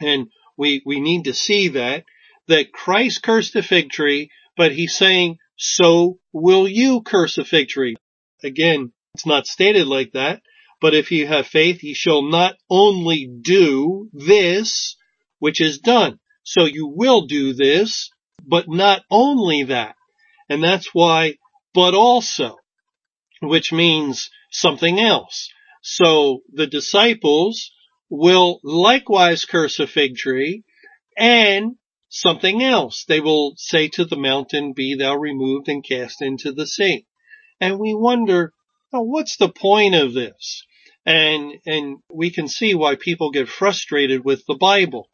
And 0.00 0.28
we, 0.56 0.82
we 0.84 1.00
need 1.00 1.24
to 1.24 1.34
see 1.34 1.68
that, 1.68 2.04
that 2.48 2.72
Christ 2.72 3.22
cursed 3.22 3.56
a 3.56 3.62
fig 3.62 3.90
tree, 3.90 4.30
but 4.56 4.72
he's 4.72 4.96
saying, 4.96 5.38
so 5.56 6.18
will 6.32 6.68
you 6.68 7.02
curse 7.02 7.38
a 7.38 7.44
fig 7.44 7.68
tree. 7.68 7.96
Again, 8.42 8.92
it's 9.14 9.26
not 9.26 9.46
stated 9.46 9.86
like 9.86 10.12
that, 10.12 10.42
but 10.80 10.94
if 10.94 11.10
you 11.10 11.26
have 11.26 11.46
faith, 11.46 11.82
ye 11.82 11.94
shall 11.94 12.22
not 12.22 12.54
only 12.68 13.26
do 13.40 14.10
this, 14.12 14.96
which 15.38 15.60
is 15.60 15.78
done. 15.78 16.18
So 16.42 16.64
you 16.64 16.86
will 16.86 17.26
do 17.26 17.54
this, 17.54 18.10
but 18.46 18.68
not 18.68 19.02
only 19.10 19.64
that. 19.64 19.96
And 20.48 20.62
that's 20.62 20.90
why, 20.92 21.34
but 21.74 21.94
also, 21.94 22.56
which 23.42 23.72
means 23.72 24.30
something 24.50 24.98
else. 24.98 25.48
So 25.82 26.40
the 26.52 26.66
disciples 26.66 27.70
will 28.08 28.60
likewise 28.62 29.44
curse 29.44 29.78
a 29.78 29.86
fig 29.86 30.16
tree 30.16 30.64
and 31.16 31.76
something 32.08 32.62
else. 32.62 33.04
They 33.06 33.20
will 33.20 33.54
say 33.56 33.88
to 33.90 34.04
the 34.04 34.16
mountain, 34.16 34.72
be 34.72 34.96
thou 34.96 35.16
removed 35.16 35.68
and 35.68 35.84
cast 35.84 36.22
into 36.22 36.52
the 36.52 36.66
sea. 36.66 37.06
And 37.60 37.78
we 37.78 37.94
wonder, 37.94 38.52
oh, 38.92 39.02
what's 39.02 39.36
the 39.36 39.48
point 39.48 39.94
of 39.94 40.14
this? 40.14 40.64
And, 41.04 41.54
and 41.66 41.98
we 42.12 42.30
can 42.30 42.48
see 42.48 42.74
why 42.74 42.96
people 42.96 43.30
get 43.30 43.48
frustrated 43.48 44.24
with 44.24 44.44
the 44.46 44.56
Bible. 44.56 45.08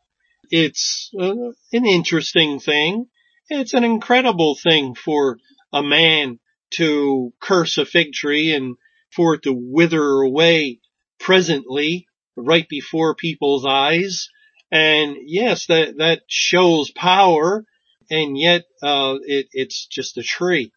It's 0.50 1.10
uh, 1.18 1.52
an 1.72 1.86
interesting 1.86 2.60
thing. 2.60 3.06
It's 3.48 3.74
an 3.74 3.84
incredible 3.84 4.54
thing 4.54 4.94
for 4.94 5.38
a 5.72 5.82
man 5.82 6.38
to 6.74 7.32
curse 7.40 7.78
a 7.78 7.84
fig 7.84 8.12
tree 8.12 8.54
and 8.54 8.76
for 9.14 9.34
it 9.34 9.42
to 9.42 9.52
wither 9.52 10.20
away 10.20 10.80
presently 11.18 12.06
right 12.36 12.68
before 12.68 13.14
people's 13.14 13.66
eyes. 13.66 14.28
And 14.70 15.16
yes, 15.26 15.66
that, 15.66 15.98
that 15.98 16.22
shows 16.28 16.90
power 16.90 17.64
and 18.10 18.36
yet, 18.36 18.64
uh, 18.82 19.16
it, 19.22 19.48
it's 19.52 19.86
just 19.86 20.18
a 20.18 20.22
tree. 20.22 20.72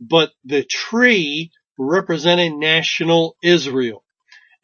But 0.00 0.32
the 0.44 0.64
tree 0.64 1.50
represented 1.78 2.54
national 2.54 3.36
Israel. 3.42 4.04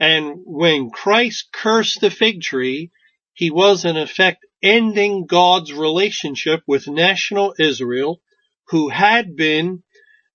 And 0.00 0.36
when 0.44 0.90
Christ 0.90 1.48
cursed 1.52 2.00
the 2.00 2.10
fig 2.10 2.40
tree, 2.40 2.90
he 3.34 3.50
was 3.50 3.84
in 3.84 3.96
effect 3.96 4.44
ending 4.62 5.26
God's 5.26 5.72
relationship 5.72 6.62
with 6.66 6.88
national 6.88 7.54
Israel, 7.58 8.20
who 8.68 8.88
had 8.88 9.36
been 9.36 9.82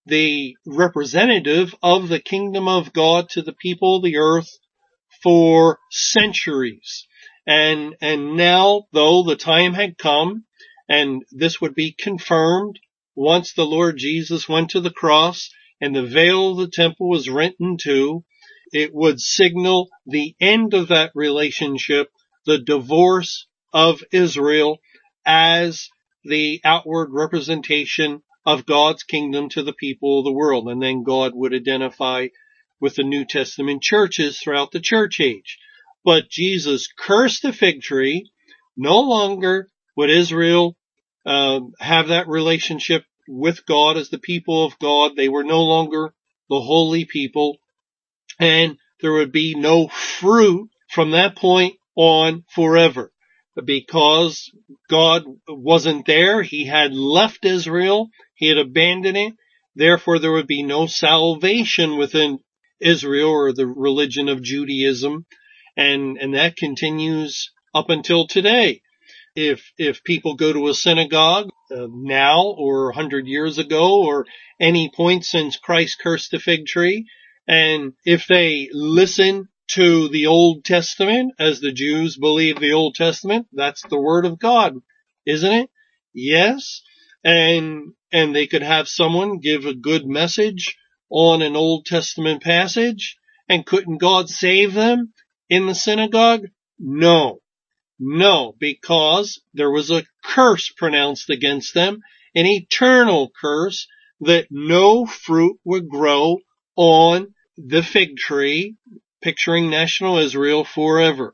the 0.05 0.55
representative 0.65 1.73
of 1.81 2.09
the 2.09 2.19
kingdom 2.19 2.67
of 2.67 2.93
God 2.93 3.29
to 3.29 3.41
the 3.41 3.53
people 3.53 3.97
of 3.97 4.03
the 4.03 4.17
earth 4.17 4.49
for 5.21 5.79
centuries. 5.89 7.07
And, 7.45 7.95
and 8.01 8.35
now, 8.35 8.83
though 8.91 9.23
the 9.23 9.35
time 9.35 9.73
had 9.73 9.97
come, 9.97 10.45
and 10.89 11.23
this 11.31 11.61
would 11.61 11.75
be 11.75 11.95
confirmed 11.97 12.79
once 13.15 13.53
the 13.53 13.65
Lord 13.65 13.97
Jesus 13.97 14.49
went 14.49 14.71
to 14.71 14.81
the 14.81 14.91
cross 14.91 15.49
and 15.79 15.95
the 15.95 16.05
veil 16.05 16.51
of 16.51 16.57
the 16.57 16.69
temple 16.69 17.09
was 17.09 17.29
rent 17.29 17.55
in 17.59 17.77
two, 17.77 18.23
it 18.71 18.93
would 18.93 19.19
signal 19.19 19.89
the 20.05 20.35
end 20.39 20.73
of 20.73 20.87
that 20.87 21.11
relationship, 21.13 22.09
the 22.45 22.57
divorce 22.57 23.47
of 23.73 24.03
Israel 24.11 24.79
as 25.25 25.89
the 26.23 26.61
outward 26.63 27.09
representation 27.11 28.21
of 28.45 28.65
God's 28.65 29.03
kingdom 29.03 29.49
to 29.49 29.63
the 29.63 29.73
people 29.73 30.19
of 30.19 30.25
the 30.25 30.31
world. 30.31 30.67
And 30.67 30.81
then 30.81 31.03
God 31.03 31.31
would 31.33 31.53
identify 31.53 32.27
with 32.79 32.95
the 32.95 33.03
New 33.03 33.25
Testament 33.25 33.81
churches 33.81 34.39
throughout 34.39 34.71
the 34.71 34.79
church 34.79 35.19
age. 35.19 35.57
But 36.03 36.29
Jesus 36.29 36.89
cursed 36.97 37.43
the 37.43 37.53
fig 37.53 37.81
tree. 37.81 38.29
No 38.75 38.99
longer 38.99 39.69
would 39.95 40.09
Israel 40.09 40.75
uh, 41.25 41.61
have 41.79 42.09
that 42.09 42.27
relationship 42.27 43.05
with 43.27 43.65
God 43.65 43.97
as 43.97 44.09
the 44.09 44.17
people 44.17 44.65
of 44.65 44.77
God. 44.79 45.15
They 45.15 45.29
were 45.29 45.45
no 45.45 45.63
longer 45.63 46.13
the 46.49 46.59
holy 46.59 47.05
people 47.05 47.59
and 48.39 48.77
there 49.01 49.13
would 49.13 49.31
be 49.31 49.55
no 49.55 49.87
fruit 49.87 50.69
from 50.89 51.11
that 51.11 51.37
point 51.37 51.75
on 51.95 52.43
forever 52.53 53.12
because 53.61 54.51
God 54.89 55.23
wasn't 55.47 56.05
there. 56.05 56.41
He 56.41 56.65
had 56.65 56.93
left 56.93 57.45
Israel. 57.45 58.09
He 58.35 58.49
had 58.49 58.57
abandoned 58.57 59.17
it. 59.17 59.33
Therefore, 59.75 60.19
there 60.19 60.31
would 60.31 60.47
be 60.47 60.63
no 60.63 60.87
salvation 60.87 61.97
within 61.97 62.39
Israel 62.79 63.29
or 63.29 63.53
the 63.53 63.67
religion 63.67 64.29
of 64.29 64.43
Judaism. 64.43 65.25
And, 65.75 66.17
and 66.17 66.35
that 66.35 66.55
continues 66.55 67.51
up 67.73 67.89
until 67.89 68.27
today. 68.27 68.81
If, 69.35 69.71
if 69.77 70.03
people 70.03 70.35
go 70.35 70.53
to 70.53 70.67
a 70.67 70.75
synagogue 70.75 71.49
uh, 71.71 71.87
now 71.89 72.43
or 72.43 72.89
a 72.89 72.95
hundred 72.95 73.25
years 73.25 73.57
ago 73.57 74.03
or 74.03 74.27
any 74.59 74.91
point 74.95 75.25
since 75.25 75.57
Christ 75.57 75.97
cursed 76.03 76.29
the 76.31 76.39
fig 76.39 76.67
tree, 76.67 77.07
and 77.47 77.93
if 78.05 78.27
they 78.27 78.69
listen 78.71 79.49
to 79.73 80.07
the 80.09 80.27
Old 80.27 80.63
Testament 80.63 81.33
as 81.39 81.59
the 81.59 81.71
Jews 81.71 82.17
believe 82.17 82.59
the 82.59 82.73
Old 82.73 82.95
Testament, 82.95 83.47
that's 83.53 83.83
the 83.89 83.99
Word 83.99 84.25
of 84.25 84.39
God, 84.39 84.75
isn't 85.25 85.51
it? 85.51 85.69
Yes. 86.13 86.81
And, 87.23 87.93
and 88.11 88.35
they 88.35 88.47
could 88.47 88.61
have 88.61 88.87
someone 88.87 89.39
give 89.39 89.65
a 89.65 89.73
good 89.73 90.05
message 90.05 90.77
on 91.09 91.41
an 91.41 91.55
Old 91.55 91.85
Testament 91.85 92.43
passage 92.43 93.17
and 93.49 93.65
couldn't 93.65 93.97
God 93.97 94.29
save 94.29 94.73
them 94.73 95.13
in 95.49 95.65
the 95.65 95.75
synagogue? 95.75 96.47
No. 96.79 97.39
No, 97.99 98.55
because 98.59 99.41
there 99.53 99.71
was 99.71 99.91
a 99.91 100.03
curse 100.23 100.69
pronounced 100.69 101.29
against 101.29 101.73
them, 101.73 101.99
an 102.35 102.45
eternal 102.45 103.31
curse 103.39 103.87
that 104.21 104.47
no 104.49 105.05
fruit 105.05 105.57
would 105.63 105.87
grow 105.89 106.39
on 106.75 107.33
the 107.57 107.83
fig 107.83 108.17
tree, 108.17 108.75
picturing 109.23 109.69
national 109.69 110.19
Israel 110.19 110.65
forever. 110.65 111.33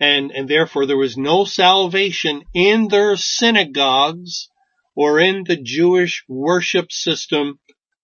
And, 0.00 0.30
and 0.32 0.48
therefore 0.48 0.86
there 0.86 0.96
was 0.96 1.16
no 1.16 1.44
salvation 1.44 2.42
in 2.54 2.88
their 2.88 3.16
synagogues 3.16 4.48
or 4.96 5.20
in 5.20 5.44
the 5.46 5.56
Jewish 5.56 6.24
worship 6.26 6.90
system 6.90 7.60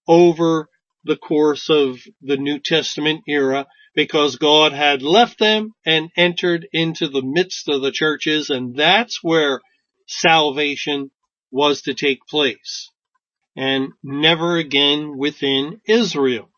over 0.07 0.69
the 1.05 1.17
course 1.17 1.71
of 1.71 1.99
the 2.21 2.37
New 2.37 2.59
Testament 2.59 3.23
era 3.27 3.67
because 3.95 4.37
God 4.37 4.73
had 4.73 5.03
left 5.03 5.39
them 5.39 5.73
and 5.87 6.11
entered 6.17 6.67
into 6.73 7.09
the 7.09 7.23
midst 7.23 7.69
of 7.69 7.81
the 7.81 7.93
churches 7.93 8.51
and 8.51 8.77
that's 8.77 9.23
where 9.23 9.61
salvation 10.07 11.11
was 11.51 11.83
to 11.83 11.95
take 11.95 12.27
place 12.29 12.91
and 13.57 13.91
never 14.03 14.57
again 14.57 15.17
within 15.17 15.81
Israel. 15.87 16.51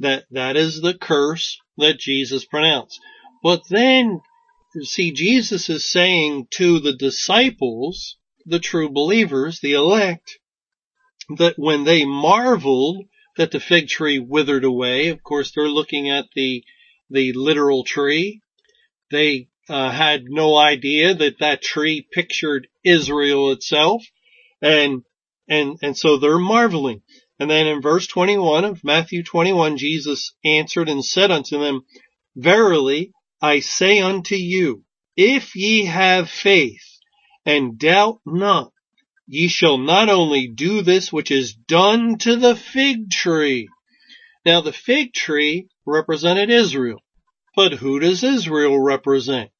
That, 0.00 0.24
that 0.30 0.56
is 0.56 0.80
the 0.80 0.94
curse 0.94 1.58
that 1.78 1.98
Jesus 1.98 2.44
pronounced. 2.44 3.00
But 3.42 3.62
then, 3.68 4.20
see, 4.82 5.12
Jesus 5.12 5.68
is 5.68 5.90
saying 5.90 6.48
to 6.52 6.78
the 6.78 6.94
disciples, 6.94 8.16
the 8.46 8.58
true 8.60 8.88
believers, 8.88 9.60
the 9.60 9.72
elect, 9.74 10.38
that 11.36 11.54
when 11.56 11.84
they 11.84 12.04
marveled 12.04 13.04
that 13.36 13.50
the 13.50 13.60
fig 13.60 13.88
tree 13.88 14.18
withered 14.18 14.64
away, 14.64 15.08
of 15.08 15.22
course 15.22 15.52
they're 15.52 15.68
looking 15.68 16.10
at 16.10 16.26
the, 16.34 16.64
the 17.10 17.32
literal 17.32 17.84
tree. 17.84 18.42
They 19.10 19.48
uh, 19.68 19.90
had 19.90 20.24
no 20.24 20.56
idea 20.56 21.14
that 21.14 21.38
that 21.40 21.62
tree 21.62 22.06
pictured 22.10 22.68
Israel 22.84 23.52
itself. 23.52 24.04
And, 24.60 25.02
and, 25.48 25.78
and 25.82 25.96
so 25.96 26.18
they're 26.18 26.38
marveling. 26.38 27.02
And 27.42 27.50
then 27.50 27.66
in 27.66 27.82
verse 27.82 28.06
21 28.06 28.64
of 28.64 28.84
Matthew 28.84 29.24
21, 29.24 29.76
Jesus 29.76 30.32
answered 30.44 30.88
and 30.88 31.04
said 31.04 31.32
unto 31.32 31.58
them, 31.58 31.80
Verily 32.36 33.10
I 33.40 33.58
say 33.58 33.98
unto 33.98 34.36
you, 34.36 34.84
if 35.16 35.56
ye 35.56 35.86
have 35.86 36.30
faith 36.30 36.86
and 37.44 37.76
doubt 37.80 38.20
not, 38.24 38.70
ye 39.26 39.48
shall 39.48 39.76
not 39.76 40.08
only 40.08 40.46
do 40.46 40.82
this 40.82 41.12
which 41.12 41.32
is 41.32 41.52
done 41.52 42.16
to 42.18 42.36
the 42.36 42.54
fig 42.54 43.10
tree. 43.10 43.68
Now 44.46 44.60
the 44.60 44.72
fig 44.72 45.12
tree 45.12 45.66
represented 45.84 46.48
Israel. 46.48 47.00
But 47.56 47.72
who 47.72 47.98
does 47.98 48.22
Israel 48.22 48.78
represent? 48.78 49.50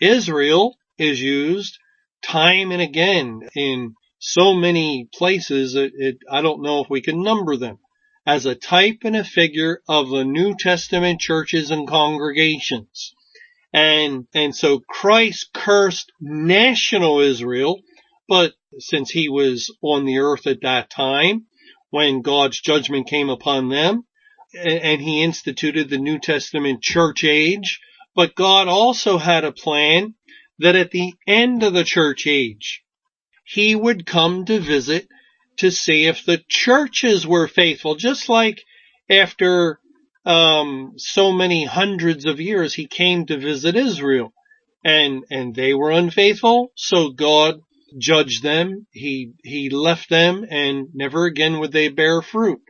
Israel 0.00 0.76
is 0.98 1.20
used 1.20 1.78
time 2.22 2.72
and 2.72 2.82
again 2.82 3.48
in 3.54 3.94
so 4.20 4.52
many 4.52 5.08
places 5.12 5.74
it, 5.74 5.92
it, 5.96 6.18
I 6.30 6.42
don't 6.42 6.62
know 6.62 6.82
if 6.82 6.90
we 6.90 7.00
can 7.00 7.22
number 7.22 7.56
them 7.56 7.78
as 8.26 8.44
a 8.44 8.54
type 8.54 8.98
and 9.04 9.16
a 9.16 9.24
figure 9.24 9.80
of 9.88 10.10
the 10.10 10.24
New 10.24 10.54
Testament 10.56 11.20
churches 11.20 11.70
and 11.70 11.88
congregations. 11.88 13.14
And, 13.72 14.26
and 14.34 14.54
so 14.54 14.80
Christ 14.80 15.50
cursed 15.54 16.12
national 16.20 17.20
Israel, 17.20 17.80
but 18.28 18.52
since 18.78 19.10
he 19.10 19.28
was 19.30 19.74
on 19.82 20.04
the 20.04 20.18
earth 20.18 20.46
at 20.46 20.60
that 20.62 20.90
time, 20.90 21.46
when 21.88 22.20
God's 22.20 22.60
judgment 22.60 23.08
came 23.08 23.30
upon 23.30 23.70
them, 23.70 24.04
and 24.54 25.00
he 25.00 25.22
instituted 25.22 25.88
the 25.88 25.98
New 25.98 26.18
Testament 26.18 26.82
church 26.82 27.24
age, 27.24 27.80
but 28.14 28.34
God 28.34 28.68
also 28.68 29.16
had 29.16 29.44
a 29.44 29.52
plan 29.52 30.14
that 30.58 30.76
at 30.76 30.90
the 30.90 31.14
end 31.26 31.62
of 31.62 31.72
the 31.72 31.84
church 31.84 32.26
age, 32.26 32.82
he 33.52 33.74
would 33.74 34.06
come 34.06 34.44
to 34.44 34.60
visit 34.60 35.08
to 35.56 35.72
see 35.72 36.06
if 36.06 36.24
the 36.24 36.40
churches 36.48 37.26
were 37.26 37.48
faithful, 37.48 37.96
just 37.96 38.28
like 38.28 38.62
after 39.10 39.80
um, 40.24 40.92
so 40.96 41.32
many 41.32 41.64
hundreds 41.64 42.26
of 42.26 42.40
years 42.40 42.74
he 42.74 42.86
came 42.86 43.26
to 43.26 43.36
visit 43.36 43.74
Israel. 43.74 44.32
And 44.84 45.24
and 45.30 45.54
they 45.54 45.74
were 45.74 45.90
unfaithful 45.90 46.70
so 46.76 47.10
God 47.10 47.60
judged 47.98 48.42
them. 48.44 48.86
He 48.92 49.32
he 49.42 49.68
left 49.68 50.08
them 50.08 50.46
and 50.48 50.86
never 50.94 51.24
again 51.24 51.58
would 51.58 51.72
they 51.72 51.88
bear 51.88 52.22
fruit. 52.22 52.60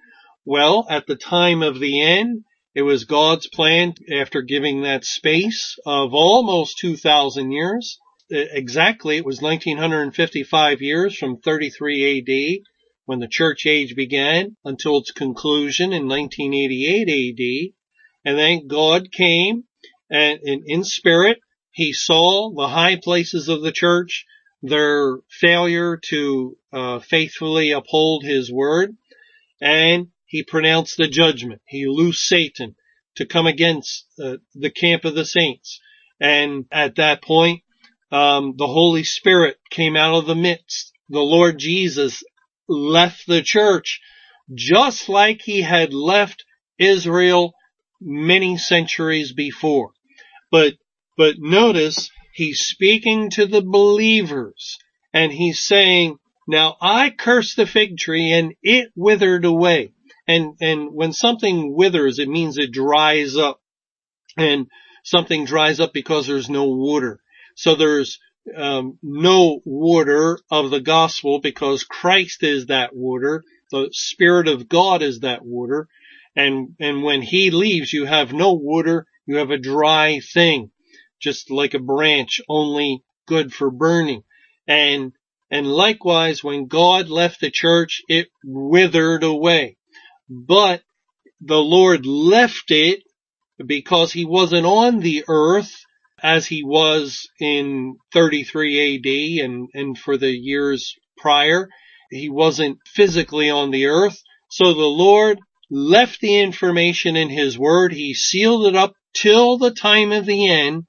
Well 0.47 0.87
at 0.89 1.07
the 1.07 1.17
time 1.17 1.63
of 1.63 1.79
the 1.79 2.01
end 2.03 2.45
it 2.75 2.83
was 2.83 3.05
God's 3.05 3.49
plan 3.49 3.95
after 4.13 4.41
giving 4.41 4.83
that 4.83 5.05
space 5.05 5.77
of 5.85 6.15
almost 6.15 6.79
2000 6.79 7.53
years 7.53 7.99
exactly 8.31 9.17
it 9.17 9.25
was 9.25 9.43
1955 9.43 10.83
years 10.83 11.17
from 11.17 11.39
33 11.39 12.19
AD 12.19 12.65
when 13.05 13.19
the 13.19 13.29
church 13.29 13.67
age 13.67 13.97
began 13.97 14.57
until 14.65 14.99
its 14.99 15.11
conclusion 15.11 15.93
in 15.93 16.09
1988 16.09 17.09
AD. 17.09 17.73
And 18.25 18.39
then 18.39 18.69
God 18.69 19.11
came 19.11 19.65
and, 20.11 20.41
in 20.45 20.85
spirit, 20.85 21.39
he 21.71 21.93
saw 21.93 22.53
the 22.55 22.69
high 22.69 22.97
places 22.97 23.49
of 23.49 23.63
the 23.63 23.73
church, 23.73 24.27
their 24.63 25.19
failure 25.29 25.99
to 26.11 26.57
uh, 26.73 26.99
faithfully 26.99 27.71
uphold 27.71 28.25
his 28.25 28.53
word, 28.53 28.97
and 29.61 30.09
he 30.27 30.43
pronounced 30.43 30.97
the 30.97 31.09
judgment. 31.09 31.63
He 31.67 31.87
loosed 31.87 32.27
Satan 32.27 32.77
to 33.17 33.27
come 33.27 33.47
against 33.47 34.07
uh, 34.23 34.37
the 34.55 34.71
camp 34.71 35.05
of 35.05 35.15
the 35.15 35.25
saints. 35.25 35.81
And 36.21 36.67
at 36.71 36.97
that 36.97 37.23
point, 37.23 37.63
um, 38.11 38.55
the 38.57 38.67
Holy 38.67 39.05
Spirit 39.05 39.57
came 39.71 39.97
out 39.97 40.15
of 40.15 40.27
the 40.27 40.35
midst. 40.35 40.93
The 41.09 41.21
Lord 41.21 41.59
Jesus 41.59 42.23
left 42.69 43.27
the 43.27 43.43
church 43.43 44.01
just 44.55 45.09
like 45.09 45.43
he 45.43 45.63
had 45.63 45.93
left 45.93 46.45
Israel 46.79 47.53
many 48.01 48.57
centuries 48.57 49.33
before. 49.33 49.91
But, 50.51 50.75
but 51.17 51.37
notice 51.39 52.11
he's 52.35 52.61
speaking 52.61 53.31
to 53.31 53.47
the 53.47 53.63
believers 53.63 54.79
and 55.13 55.33
he's 55.33 55.61
saying, 55.61 56.17
now 56.49 56.77
I 56.81 57.11
cursed 57.11 57.57
the 57.57 57.67
fig 57.67 57.97
tree 57.99 58.33
and 58.33 58.55
it 58.63 58.91
withered 58.97 59.45
away. 59.45 59.93
And, 60.27 60.57
and 60.61 60.93
when 60.93 61.13
something 61.13 61.75
withers, 61.75 62.19
it 62.19 62.29
means 62.29 62.59
it 62.59 62.73
dries 62.73 63.37
up 63.37 63.61
and 64.37 64.67
something 65.05 65.45
dries 65.45 65.81
up 65.81 65.93
because 65.93 66.27
there's 66.27 66.51
no 66.51 66.65
water. 66.65 67.21
So 67.61 67.75
there's 67.75 68.19
um, 68.57 68.99
no 69.03 69.61
water 69.67 70.39
of 70.51 70.71
the 70.71 70.81
gospel 70.81 71.41
because 71.41 71.85
Christ 71.85 72.43
is 72.43 72.67
that 72.67 72.97
water. 72.97 73.45
The 73.71 73.91
Spirit 73.93 74.49
of 74.49 74.67
God 74.67 75.03
is 75.03 75.21
that 75.21 75.45
water. 75.45 75.87
And, 76.35 76.75
and 76.81 77.03
when 77.03 77.21
He 77.21 77.51
leaves, 77.51 77.93
you 77.93 78.07
have 78.07 78.33
no 78.33 78.55
water. 78.55 79.07
You 79.27 79.37
have 79.37 79.51
a 79.51 79.59
dry 79.59 80.21
thing, 80.21 80.71
just 81.21 81.51
like 81.51 81.75
a 81.75 81.79
branch, 81.79 82.41
only 82.49 83.05
good 83.27 83.53
for 83.53 83.71
burning. 83.71 84.23
And, 84.67 85.13
and 85.51 85.67
likewise, 85.67 86.43
when 86.43 86.67
God 86.67 87.11
left 87.11 87.43
the 87.43 87.51
church, 87.51 88.01
it 88.09 88.29
withered 88.43 89.23
away. 89.23 89.77
But 90.31 90.83
the 91.43 91.61
Lord 91.61 92.07
left 92.07 92.71
it 92.71 93.03
because 93.63 94.15
He 94.15 94.25
wasn't 94.25 94.65
on 94.65 95.01
the 95.01 95.25
earth 95.29 95.85
as 96.23 96.47
he 96.47 96.63
was 96.63 97.29
in 97.41 97.97
33 98.13 98.97
AD 98.97 99.45
and, 99.45 99.69
and 99.75 99.99
for 99.99 100.17
the 100.17 100.31
years 100.31 100.95
prior. 101.17 101.69
He 102.11 102.29
wasn't 102.29 102.79
physically 102.87 103.51
on 103.51 103.71
the 103.71 103.87
earth. 103.87 104.21
So 104.51 104.75
the 104.75 104.81
Lord 104.81 105.39
left 105.71 106.21
the 106.21 106.39
information 106.39 107.17
in 107.17 107.29
his 107.29 107.59
word. 107.59 107.93
He 107.93 108.15
sealed 108.15 108.67
it 108.67 108.77
up 108.77 108.95
till 109.15 109.59
the 109.59 109.71
time 109.71 110.13
of 110.13 110.27
the 110.27 110.49
end 110.49 110.85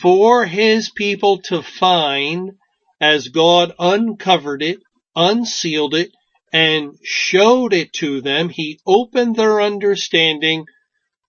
for 0.00 0.46
his 0.46 0.90
people 0.90 1.40
to 1.42 1.62
find 1.62 2.52
as 3.00 3.28
God 3.28 3.72
uncovered 3.78 4.62
it, 4.62 4.78
unsealed 5.16 5.94
it, 5.94 6.10
and 6.52 6.92
showed 7.02 7.72
it 7.72 7.92
to 7.94 8.20
them. 8.20 8.48
He 8.48 8.80
opened 8.86 9.36
their 9.36 9.60
understanding 9.60 10.66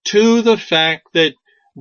to 0.05 0.41
the 0.41 0.57
fact 0.57 1.07
that 1.13 1.33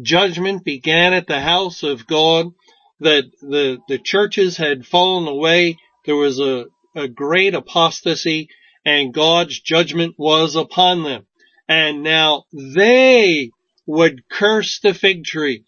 judgment 0.02 0.64
began 0.64 1.12
at 1.12 1.26
the 1.26 1.40
house 1.40 1.82
of 1.82 2.06
God, 2.06 2.52
that 3.00 3.24
the, 3.40 3.78
the 3.88 3.98
churches 3.98 4.56
had 4.56 4.86
fallen 4.86 5.26
away. 5.26 5.76
There 6.04 6.16
was 6.16 6.38
a, 6.38 6.66
a 6.94 7.08
great 7.08 7.54
apostasy 7.54 8.48
and 8.84 9.14
God's 9.14 9.60
judgment 9.60 10.14
was 10.18 10.56
upon 10.56 11.02
them. 11.02 11.26
And 11.68 12.02
now 12.02 12.44
they 12.52 13.50
would 13.86 14.28
curse 14.28 14.80
the 14.80 14.94
fig 14.94 15.24
tree 15.24 15.64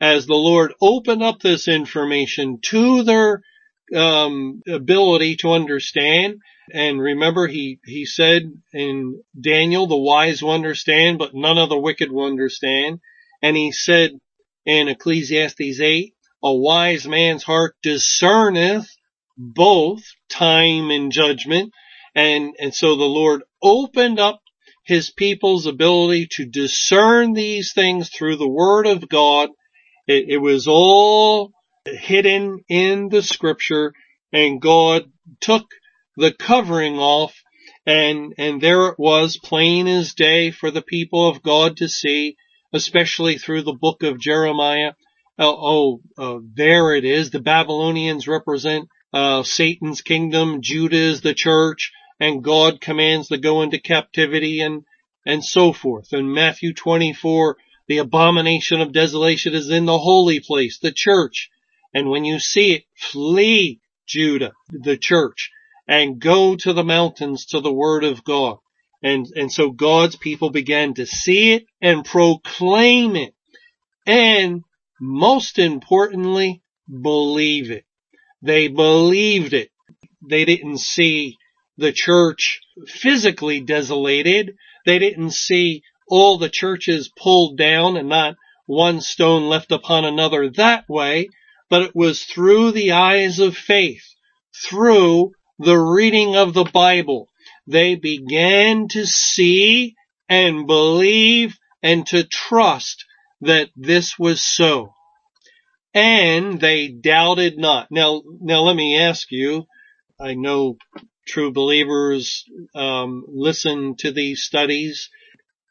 as 0.00 0.26
the 0.26 0.34
Lord 0.34 0.74
opened 0.80 1.22
up 1.22 1.40
this 1.40 1.68
information 1.68 2.58
to 2.70 3.02
their 3.02 3.42
um, 3.94 4.62
ability 4.68 5.36
to 5.36 5.52
understand. 5.52 6.40
And 6.72 7.00
remember, 7.00 7.46
he, 7.46 7.78
he 7.84 8.04
said 8.04 8.42
in 8.72 9.22
Daniel, 9.40 9.86
the 9.86 9.96
wise 9.96 10.42
will 10.42 10.50
understand, 10.50 11.18
but 11.18 11.34
none 11.34 11.58
of 11.58 11.68
the 11.68 11.78
wicked 11.78 12.10
will 12.10 12.26
understand. 12.26 13.00
And 13.42 13.56
he 13.56 13.72
said 13.72 14.12
in 14.64 14.88
Ecclesiastes 14.88 15.80
8, 15.80 16.14
a 16.42 16.54
wise 16.54 17.06
man's 17.06 17.42
heart 17.42 17.74
discerneth 17.82 18.88
both 19.36 20.02
time 20.28 20.90
and 20.90 21.12
judgment. 21.12 21.72
And, 22.14 22.54
and 22.58 22.74
so 22.74 22.96
the 22.96 23.04
Lord 23.04 23.42
opened 23.62 24.18
up 24.18 24.40
his 24.84 25.10
people's 25.10 25.66
ability 25.66 26.28
to 26.32 26.46
discern 26.46 27.32
these 27.32 27.72
things 27.72 28.08
through 28.08 28.36
the 28.36 28.48
word 28.48 28.86
of 28.86 29.08
God. 29.08 29.50
It, 30.06 30.26
it 30.28 30.38
was 30.38 30.66
all 30.68 31.52
hidden 31.84 32.64
in 32.68 33.08
the 33.08 33.22
scripture 33.22 33.92
and 34.32 34.60
God 34.60 35.10
took 35.40 35.66
the 36.16 36.32
covering 36.32 36.98
off 36.98 37.34
and, 37.84 38.34
and 38.38 38.60
there 38.60 38.88
it 38.88 38.98
was 38.98 39.38
plain 39.38 39.86
as 39.86 40.14
day 40.14 40.50
for 40.50 40.70
the 40.70 40.82
people 40.82 41.28
of 41.28 41.42
God 41.42 41.76
to 41.78 41.88
see 41.88 42.36
especially 42.76 43.38
through 43.38 43.62
the 43.62 43.72
book 43.72 44.02
of 44.02 44.20
Jeremiah. 44.20 44.92
Oh, 45.38 46.00
oh 46.18 46.36
uh, 46.36 46.40
there 46.54 46.94
it 46.94 47.04
is. 47.04 47.30
The 47.30 47.40
Babylonians 47.40 48.28
represent 48.28 48.88
uh, 49.12 49.42
Satan's 49.42 50.02
kingdom. 50.02 50.62
Judah 50.62 50.96
is 50.96 51.20
the 51.20 51.34
church, 51.34 51.92
and 52.20 52.44
God 52.44 52.80
commands 52.80 53.28
to 53.28 53.38
go 53.38 53.62
into 53.62 53.78
captivity 53.78 54.60
and 54.60 54.84
and 55.26 55.44
so 55.44 55.72
forth. 55.72 56.12
In 56.12 56.32
Matthew 56.32 56.72
24, 56.72 57.56
the 57.88 57.98
abomination 57.98 58.80
of 58.80 58.92
desolation 58.92 59.54
is 59.54 59.70
in 59.70 59.84
the 59.84 59.98
holy 59.98 60.38
place, 60.40 60.78
the 60.78 60.92
church. 60.92 61.50
And 61.92 62.10
when 62.10 62.24
you 62.24 62.38
see 62.38 62.74
it, 62.74 62.84
flee 62.94 63.80
Judah, 64.06 64.52
the 64.70 64.96
church, 64.96 65.50
and 65.88 66.20
go 66.20 66.56
to 66.56 66.72
the 66.72 66.84
mountains 66.84 67.46
to 67.46 67.60
the 67.60 67.72
word 67.72 68.04
of 68.04 68.22
God. 68.22 68.58
And, 69.02 69.26
and 69.36 69.52
so 69.52 69.70
God's 69.70 70.16
people 70.16 70.50
began 70.50 70.94
to 70.94 71.06
see 71.06 71.52
it 71.52 71.66
and 71.80 72.04
proclaim 72.04 73.16
it. 73.16 73.34
And 74.06 74.62
most 75.00 75.58
importantly, 75.58 76.62
believe 76.88 77.70
it. 77.70 77.84
They 78.42 78.68
believed 78.68 79.52
it. 79.52 79.70
They 80.28 80.44
didn't 80.44 80.78
see 80.78 81.36
the 81.76 81.92
church 81.92 82.60
physically 82.86 83.60
desolated. 83.60 84.56
They 84.84 84.98
didn't 84.98 85.32
see 85.32 85.82
all 86.08 86.38
the 86.38 86.48
churches 86.48 87.10
pulled 87.16 87.58
down 87.58 87.96
and 87.96 88.08
not 88.08 88.36
one 88.66 89.00
stone 89.00 89.48
left 89.48 89.72
upon 89.72 90.04
another 90.04 90.50
that 90.50 90.88
way, 90.88 91.28
but 91.68 91.82
it 91.82 91.94
was 91.94 92.24
through 92.24 92.72
the 92.72 92.92
eyes 92.92 93.38
of 93.38 93.56
faith, 93.56 94.04
through 94.64 95.32
the 95.58 95.78
reading 95.78 96.36
of 96.36 96.54
the 96.54 96.64
Bible. 96.64 97.28
They 97.66 97.96
began 97.96 98.88
to 98.88 99.06
see 99.06 99.94
and 100.28 100.66
believe 100.66 101.56
and 101.82 102.06
to 102.08 102.24
trust 102.24 103.04
that 103.40 103.70
this 103.76 104.18
was 104.18 104.42
so. 104.42 104.92
And 105.94 106.60
they 106.60 106.88
doubted 106.88 107.58
not. 107.58 107.88
Now, 107.90 108.22
now 108.40 108.60
let 108.60 108.76
me 108.76 108.98
ask 108.98 109.30
you, 109.30 109.64
I 110.20 110.34
know 110.34 110.76
true 111.26 111.52
believers 111.52 112.44
um, 112.74 113.24
listen 113.28 113.96
to 113.98 114.12
these 114.12 114.42
studies 114.42 115.10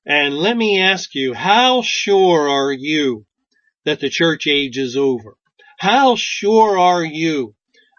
and 0.05 0.37
let 0.37 0.55
me 0.55 0.81
ask 0.81 1.15
you, 1.15 1.33
how 1.33 1.81
sure 1.81 2.47
are 2.47 2.71
you 2.71 3.25
that 3.85 3.99
the 3.99 4.09
church 4.09 4.47
age 4.47 4.77
is 4.77 4.95
over? 4.95 5.35
How 5.79 6.15
sure 6.15 6.77
are 6.77 7.03
you 7.03 7.55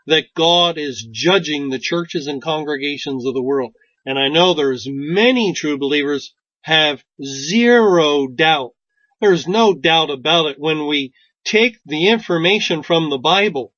that 0.07 0.27
God 0.35 0.79
is 0.79 1.07
judging 1.11 1.71
the 1.71 1.81
churches 1.81 2.29
and 2.29 2.41
congregations 2.41 3.27
of 3.27 3.35
the 3.35 3.43
world? 3.43 3.75
And 4.07 4.19
I 4.19 4.29
know 4.29 4.55
there's 4.55 4.87
many 4.89 5.53
true 5.53 5.79
believers 5.79 6.33
have 6.63 7.05
zero 7.23 8.29
doubt. 8.29 8.73
There's 9.21 9.47
no 9.49 9.75
doubt 9.75 10.11
about 10.11 10.47
it 10.47 10.59
when 10.59 10.87
we 10.87 11.13
take 11.45 11.79
the 11.85 12.09
information 12.09 12.83
from 12.83 13.11
the 13.11 13.19
Bible 13.19 13.73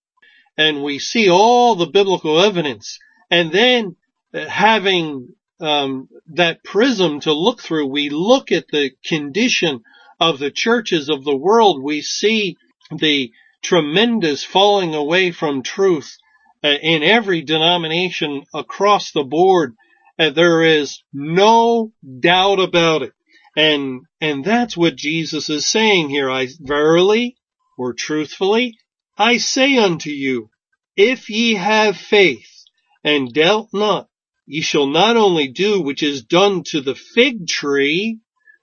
and 0.56 0.82
we 0.82 0.98
see 0.98 1.30
all 1.30 1.74
the 1.76 1.86
biblical 1.86 2.40
evidence 2.40 2.98
and 3.30 3.52
then 3.52 3.96
having 4.32 5.34
um, 5.60 6.08
that 6.34 6.62
prism 6.64 7.20
to 7.20 7.32
look 7.32 7.60
through. 7.60 7.86
We 7.86 8.10
look 8.10 8.52
at 8.52 8.68
the 8.68 8.90
condition 9.04 9.82
of 10.20 10.38
the 10.38 10.50
churches 10.50 11.08
of 11.08 11.24
the 11.24 11.36
world. 11.36 11.82
We 11.82 12.02
see 12.02 12.56
the 12.90 13.32
tremendous 13.62 14.44
falling 14.44 14.94
away 14.94 15.30
from 15.30 15.62
truth 15.62 16.16
uh, 16.62 16.68
in 16.68 17.02
every 17.02 17.42
denomination 17.42 18.44
across 18.54 19.12
the 19.12 19.24
board. 19.24 19.74
Uh, 20.18 20.30
there 20.30 20.62
is 20.62 21.02
no 21.12 21.92
doubt 22.20 22.60
about 22.60 23.02
it. 23.02 23.12
And, 23.56 24.02
and 24.20 24.44
that's 24.44 24.76
what 24.76 24.96
Jesus 24.96 25.48
is 25.48 25.66
saying 25.66 26.10
here. 26.10 26.30
I 26.30 26.48
verily 26.60 27.36
or 27.76 27.92
truthfully, 27.92 28.78
I 29.16 29.38
say 29.38 29.76
unto 29.76 30.10
you, 30.10 30.50
if 30.96 31.30
ye 31.30 31.54
have 31.54 31.96
faith 31.96 32.64
and 33.04 33.32
doubt 33.32 33.68
not, 33.72 34.08
ye 34.46 34.60
shall 34.60 34.86
not 34.86 35.16
only 35.16 35.48
do 35.48 35.80
which 35.80 36.02
is 36.02 36.24
done 36.24 36.62
to 36.68 36.80
the 36.80 36.94
fig 36.94 37.46
tree, 37.46 38.20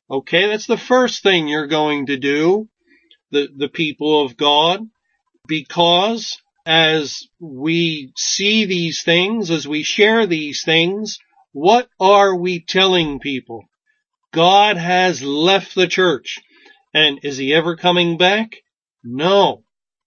okay, 0.09 0.47
that's 0.47 0.67
the 0.67 0.77
first 0.77 1.23
thing 1.23 1.47
you're 1.47 1.67
going 1.67 2.07
to 2.07 2.17
do, 2.17 2.67
the, 3.31 3.47
the 3.55 3.69
people 3.69 4.23
of 4.25 4.37
God, 4.37 4.81
because 5.47 6.37
as 6.65 7.27
we 7.39 8.11
see 8.17 8.65
these 8.65 9.03
things, 9.03 9.51
as 9.51 9.67
we 9.67 9.83
share 9.83 10.25
these 10.25 10.63
things, 10.63 11.19
what 11.55 11.87
are 12.01 12.35
we 12.35 12.59
telling 12.59 13.21
people? 13.21 13.63
God 14.33 14.75
has 14.75 15.23
left 15.23 15.73
the 15.73 15.87
church. 15.87 16.41
And 16.93 17.19
is 17.23 17.37
he 17.37 17.53
ever 17.53 17.77
coming 17.77 18.17
back? 18.17 18.57
No. 19.05 19.63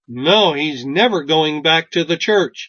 No, 0.06 0.52
he's 0.52 0.84
never 0.84 1.24
going 1.24 1.62
back 1.62 1.90
to 1.92 2.04
the 2.04 2.18
church. 2.18 2.68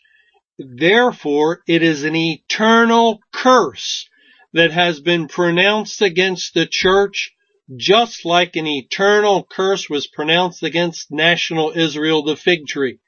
Therefore, 0.57 1.61
it 1.67 1.83
is 1.83 2.05
an 2.05 2.15
eternal 2.15 3.19
curse 3.33 4.07
that 4.53 4.71
has 4.71 5.01
been 5.01 5.27
pronounced 5.27 6.01
against 6.01 6.53
the 6.53 6.65
church, 6.65 7.33
just 7.75 8.23
like 8.23 8.55
an 8.55 8.65
eternal 8.65 9.43
curse 9.43 9.89
was 9.89 10.07
pronounced 10.07 10.63
against 10.63 11.11
national 11.11 11.73
Israel, 11.75 12.23
the 12.23 12.37
fig 12.37 12.65
tree. 12.65 12.99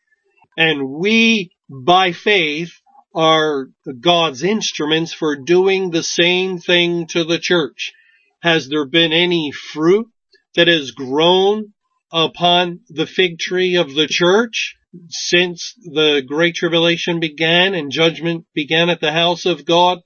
And 0.58 0.90
we, 0.90 1.52
by 1.70 2.12
faith, 2.12 2.74
are 3.14 3.68
God's 4.00 4.44
instruments 4.44 5.14
for 5.14 5.36
doing 5.36 5.92
the 5.92 6.04
same 6.04 6.60
thing 6.60 7.08
to 7.08 7.24
the 7.24 7.40
church. 7.40 7.94
Has 8.42 8.70
there 8.70 8.86
been 8.86 9.14
any 9.14 9.52
fruit 9.52 10.08
that 10.56 10.68
has 10.68 10.92
grown 10.92 11.74
upon 12.12 12.82
the 12.90 13.06
fig 13.06 13.40
tree 13.40 13.76
of 13.76 13.94
the 13.94 14.08
church? 14.08 14.76
since 15.10 15.74
the 15.84 16.22
Great 16.26 16.56
Tribulation 16.56 17.20
began 17.20 17.74
and 17.74 17.92
judgment 17.92 18.46
began 18.54 18.90
at 18.90 19.00
the 19.00 19.12
house 19.12 19.46
of 19.46 19.66
God? 19.66 20.00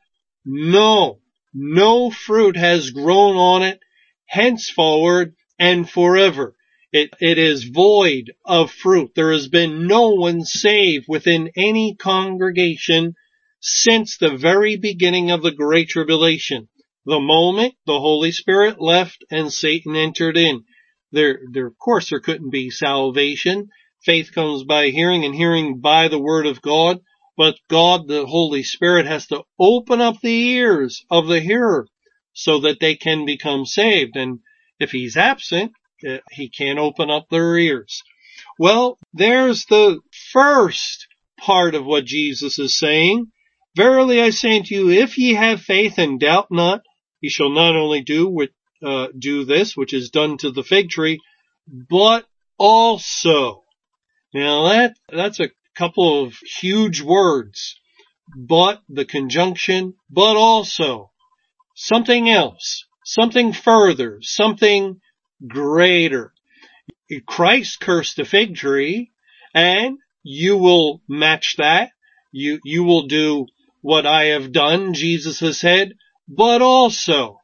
No, 0.45 1.19
no 1.53 2.11
fruit 2.11 2.55
has 2.55 2.91
grown 2.91 3.35
on 3.35 3.63
it 3.63 3.79
henceforward 4.27 5.35
and 5.57 5.89
forever. 5.89 6.55
It, 6.95 7.09
it 7.19 7.37
is 7.37 7.65
void 7.65 8.31
of 8.45 8.71
fruit. 8.71 9.11
There 9.15 9.31
has 9.33 9.47
been 9.47 9.87
no 9.87 10.11
one 10.11 10.41
saved 10.45 11.05
within 11.07 11.51
any 11.55 11.95
congregation 11.95 13.13
since 13.59 14.17
the 14.17 14.37
very 14.37 14.77
beginning 14.77 15.31
of 15.31 15.41
the 15.41 15.51
Great 15.51 15.89
Tribulation. 15.89 16.69
The 17.05 17.19
moment 17.19 17.75
the 17.85 17.99
Holy 17.99 18.31
Spirit 18.31 18.79
left 18.79 19.23
and 19.29 19.51
Satan 19.51 19.95
entered 19.95 20.37
in. 20.37 20.63
There, 21.11 21.39
there, 21.51 21.67
of 21.67 21.77
course, 21.77 22.09
there 22.09 22.19
couldn't 22.19 22.51
be 22.51 22.69
salvation 22.69 23.69
Faith 24.05 24.31
comes 24.33 24.63
by 24.63 24.89
hearing 24.89 25.25
and 25.25 25.33
hearing 25.33 25.79
by 25.79 26.07
the 26.07 26.19
word 26.19 26.45
of 26.45 26.61
God. 26.61 27.01
But 27.35 27.57
God, 27.67 28.07
the 28.07 28.27
Holy 28.27 28.61
Spirit 28.61 29.07
has 29.07 29.25
to 29.27 29.43
open 29.59 29.99
up 29.99 30.21
the 30.21 30.49
ears 30.49 31.03
of 31.09 31.25
the 31.25 31.39
hearer 31.39 31.87
so 32.31 32.59
that 32.59 32.79
they 32.79 32.95
can 32.95 33.25
become 33.25 33.65
saved. 33.65 34.15
And 34.15 34.41
if 34.79 34.91
he's 34.91 35.17
absent, 35.17 35.71
he 36.31 36.49
can't 36.49 36.79
open 36.79 37.09
up 37.09 37.27
their 37.29 37.57
ears. 37.57 38.01
Well, 38.59 38.97
there's 39.13 39.65
the 39.65 39.99
first 40.31 41.07
part 41.39 41.75
of 41.75 41.85
what 41.85 42.05
Jesus 42.05 42.59
is 42.59 42.77
saying. 42.77 43.27
Verily 43.75 44.21
I 44.21 44.29
say 44.29 44.57
unto 44.57 44.75
you, 44.75 44.89
if 44.89 45.17
ye 45.17 45.33
have 45.33 45.61
faith 45.61 45.97
and 45.97 46.19
doubt 46.19 46.47
not, 46.49 46.81
ye 47.21 47.29
shall 47.29 47.49
not 47.49 47.75
only 47.75 48.01
do 48.01 48.29
with, 48.29 48.51
uh, 48.83 49.07
do 49.17 49.45
this, 49.45 49.75
which 49.75 49.93
is 49.93 50.09
done 50.09 50.37
to 50.37 50.51
the 50.51 50.63
fig 50.63 50.89
tree, 50.89 51.19
but 51.67 52.25
also 52.57 53.65
now 54.35 54.67
that, 54.67 54.97
that's 55.09 55.39
a 55.39 55.49
couple 55.77 56.23
of 56.23 56.33
huge 56.59 57.01
words, 57.01 57.79
but 58.37 58.81
the 58.89 59.05
conjunction, 59.05 59.93
but 60.09 60.35
also 60.35 61.11
something 61.73 62.29
else, 62.29 62.85
something 63.05 63.53
further, 63.53 64.17
something 64.21 64.99
greater. 65.45 66.33
Christ 67.25 67.79
cursed 67.79 68.17
the 68.17 68.25
fig 68.25 68.55
tree 68.55 69.11
and 69.53 69.97
you 70.23 70.57
will 70.57 71.01
match 71.07 71.55
that. 71.57 71.91
You, 72.31 72.59
you 72.63 72.83
will 72.83 73.07
do 73.07 73.47
what 73.81 74.05
I 74.05 74.25
have 74.25 74.51
done, 74.51 74.93
Jesus 74.93 75.39
has 75.39 75.59
said, 75.59 75.93
but 76.27 76.61
also 76.61 77.39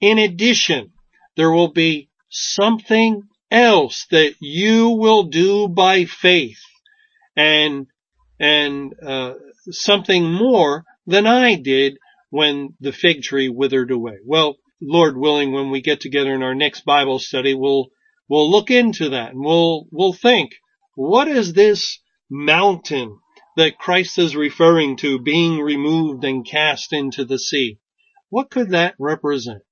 in 0.00 0.18
addition, 0.18 0.92
there 1.36 1.50
will 1.50 1.72
be 1.72 2.08
something 2.28 3.22
else 3.50 4.06
that 4.10 4.34
you 4.40 4.90
will 4.90 5.24
do 5.24 5.68
by 5.68 6.04
faith 6.04 6.60
and, 7.36 7.86
and, 8.38 8.94
uh, 9.04 9.34
something 9.70 10.24
more 10.32 10.84
than 11.06 11.26
I 11.26 11.54
did 11.54 11.98
when 12.30 12.74
the 12.80 12.92
fig 12.92 13.22
tree 13.22 13.48
withered 13.48 13.90
away. 13.90 14.18
Well, 14.24 14.56
Lord 14.82 15.16
willing, 15.16 15.52
when 15.52 15.70
we 15.70 15.80
get 15.80 16.00
together 16.00 16.34
in 16.34 16.42
our 16.42 16.54
next 16.54 16.84
Bible 16.84 17.18
study, 17.18 17.54
we'll, 17.54 17.88
we'll 18.28 18.50
look 18.50 18.70
into 18.70 19.10
that 19.10 19.30
and 19.30 19.40
we'll, 19.40 19.86
we'll 19.90 20.12
think, 20.12 20.52
what 20.94 21.28
is 21.28 21.52
this 21.52 22.00
mountain 22.28 23.18
that 23.56 23.78
Christ 23.78 24.18
is 24.18 24.34
referring 24.34 24.96
to 24.98 25.20
being 25.20 25.60
removed 25.60 26.24
and 26.24 26.46
cast 26.46 26.92
into 26.92 27.24
the 27.24 27.38
sea? 27.38 27.78
What 28.28 28.50
could 28.50 28.70
that 28.70 28.94
represent? 28.98 29.62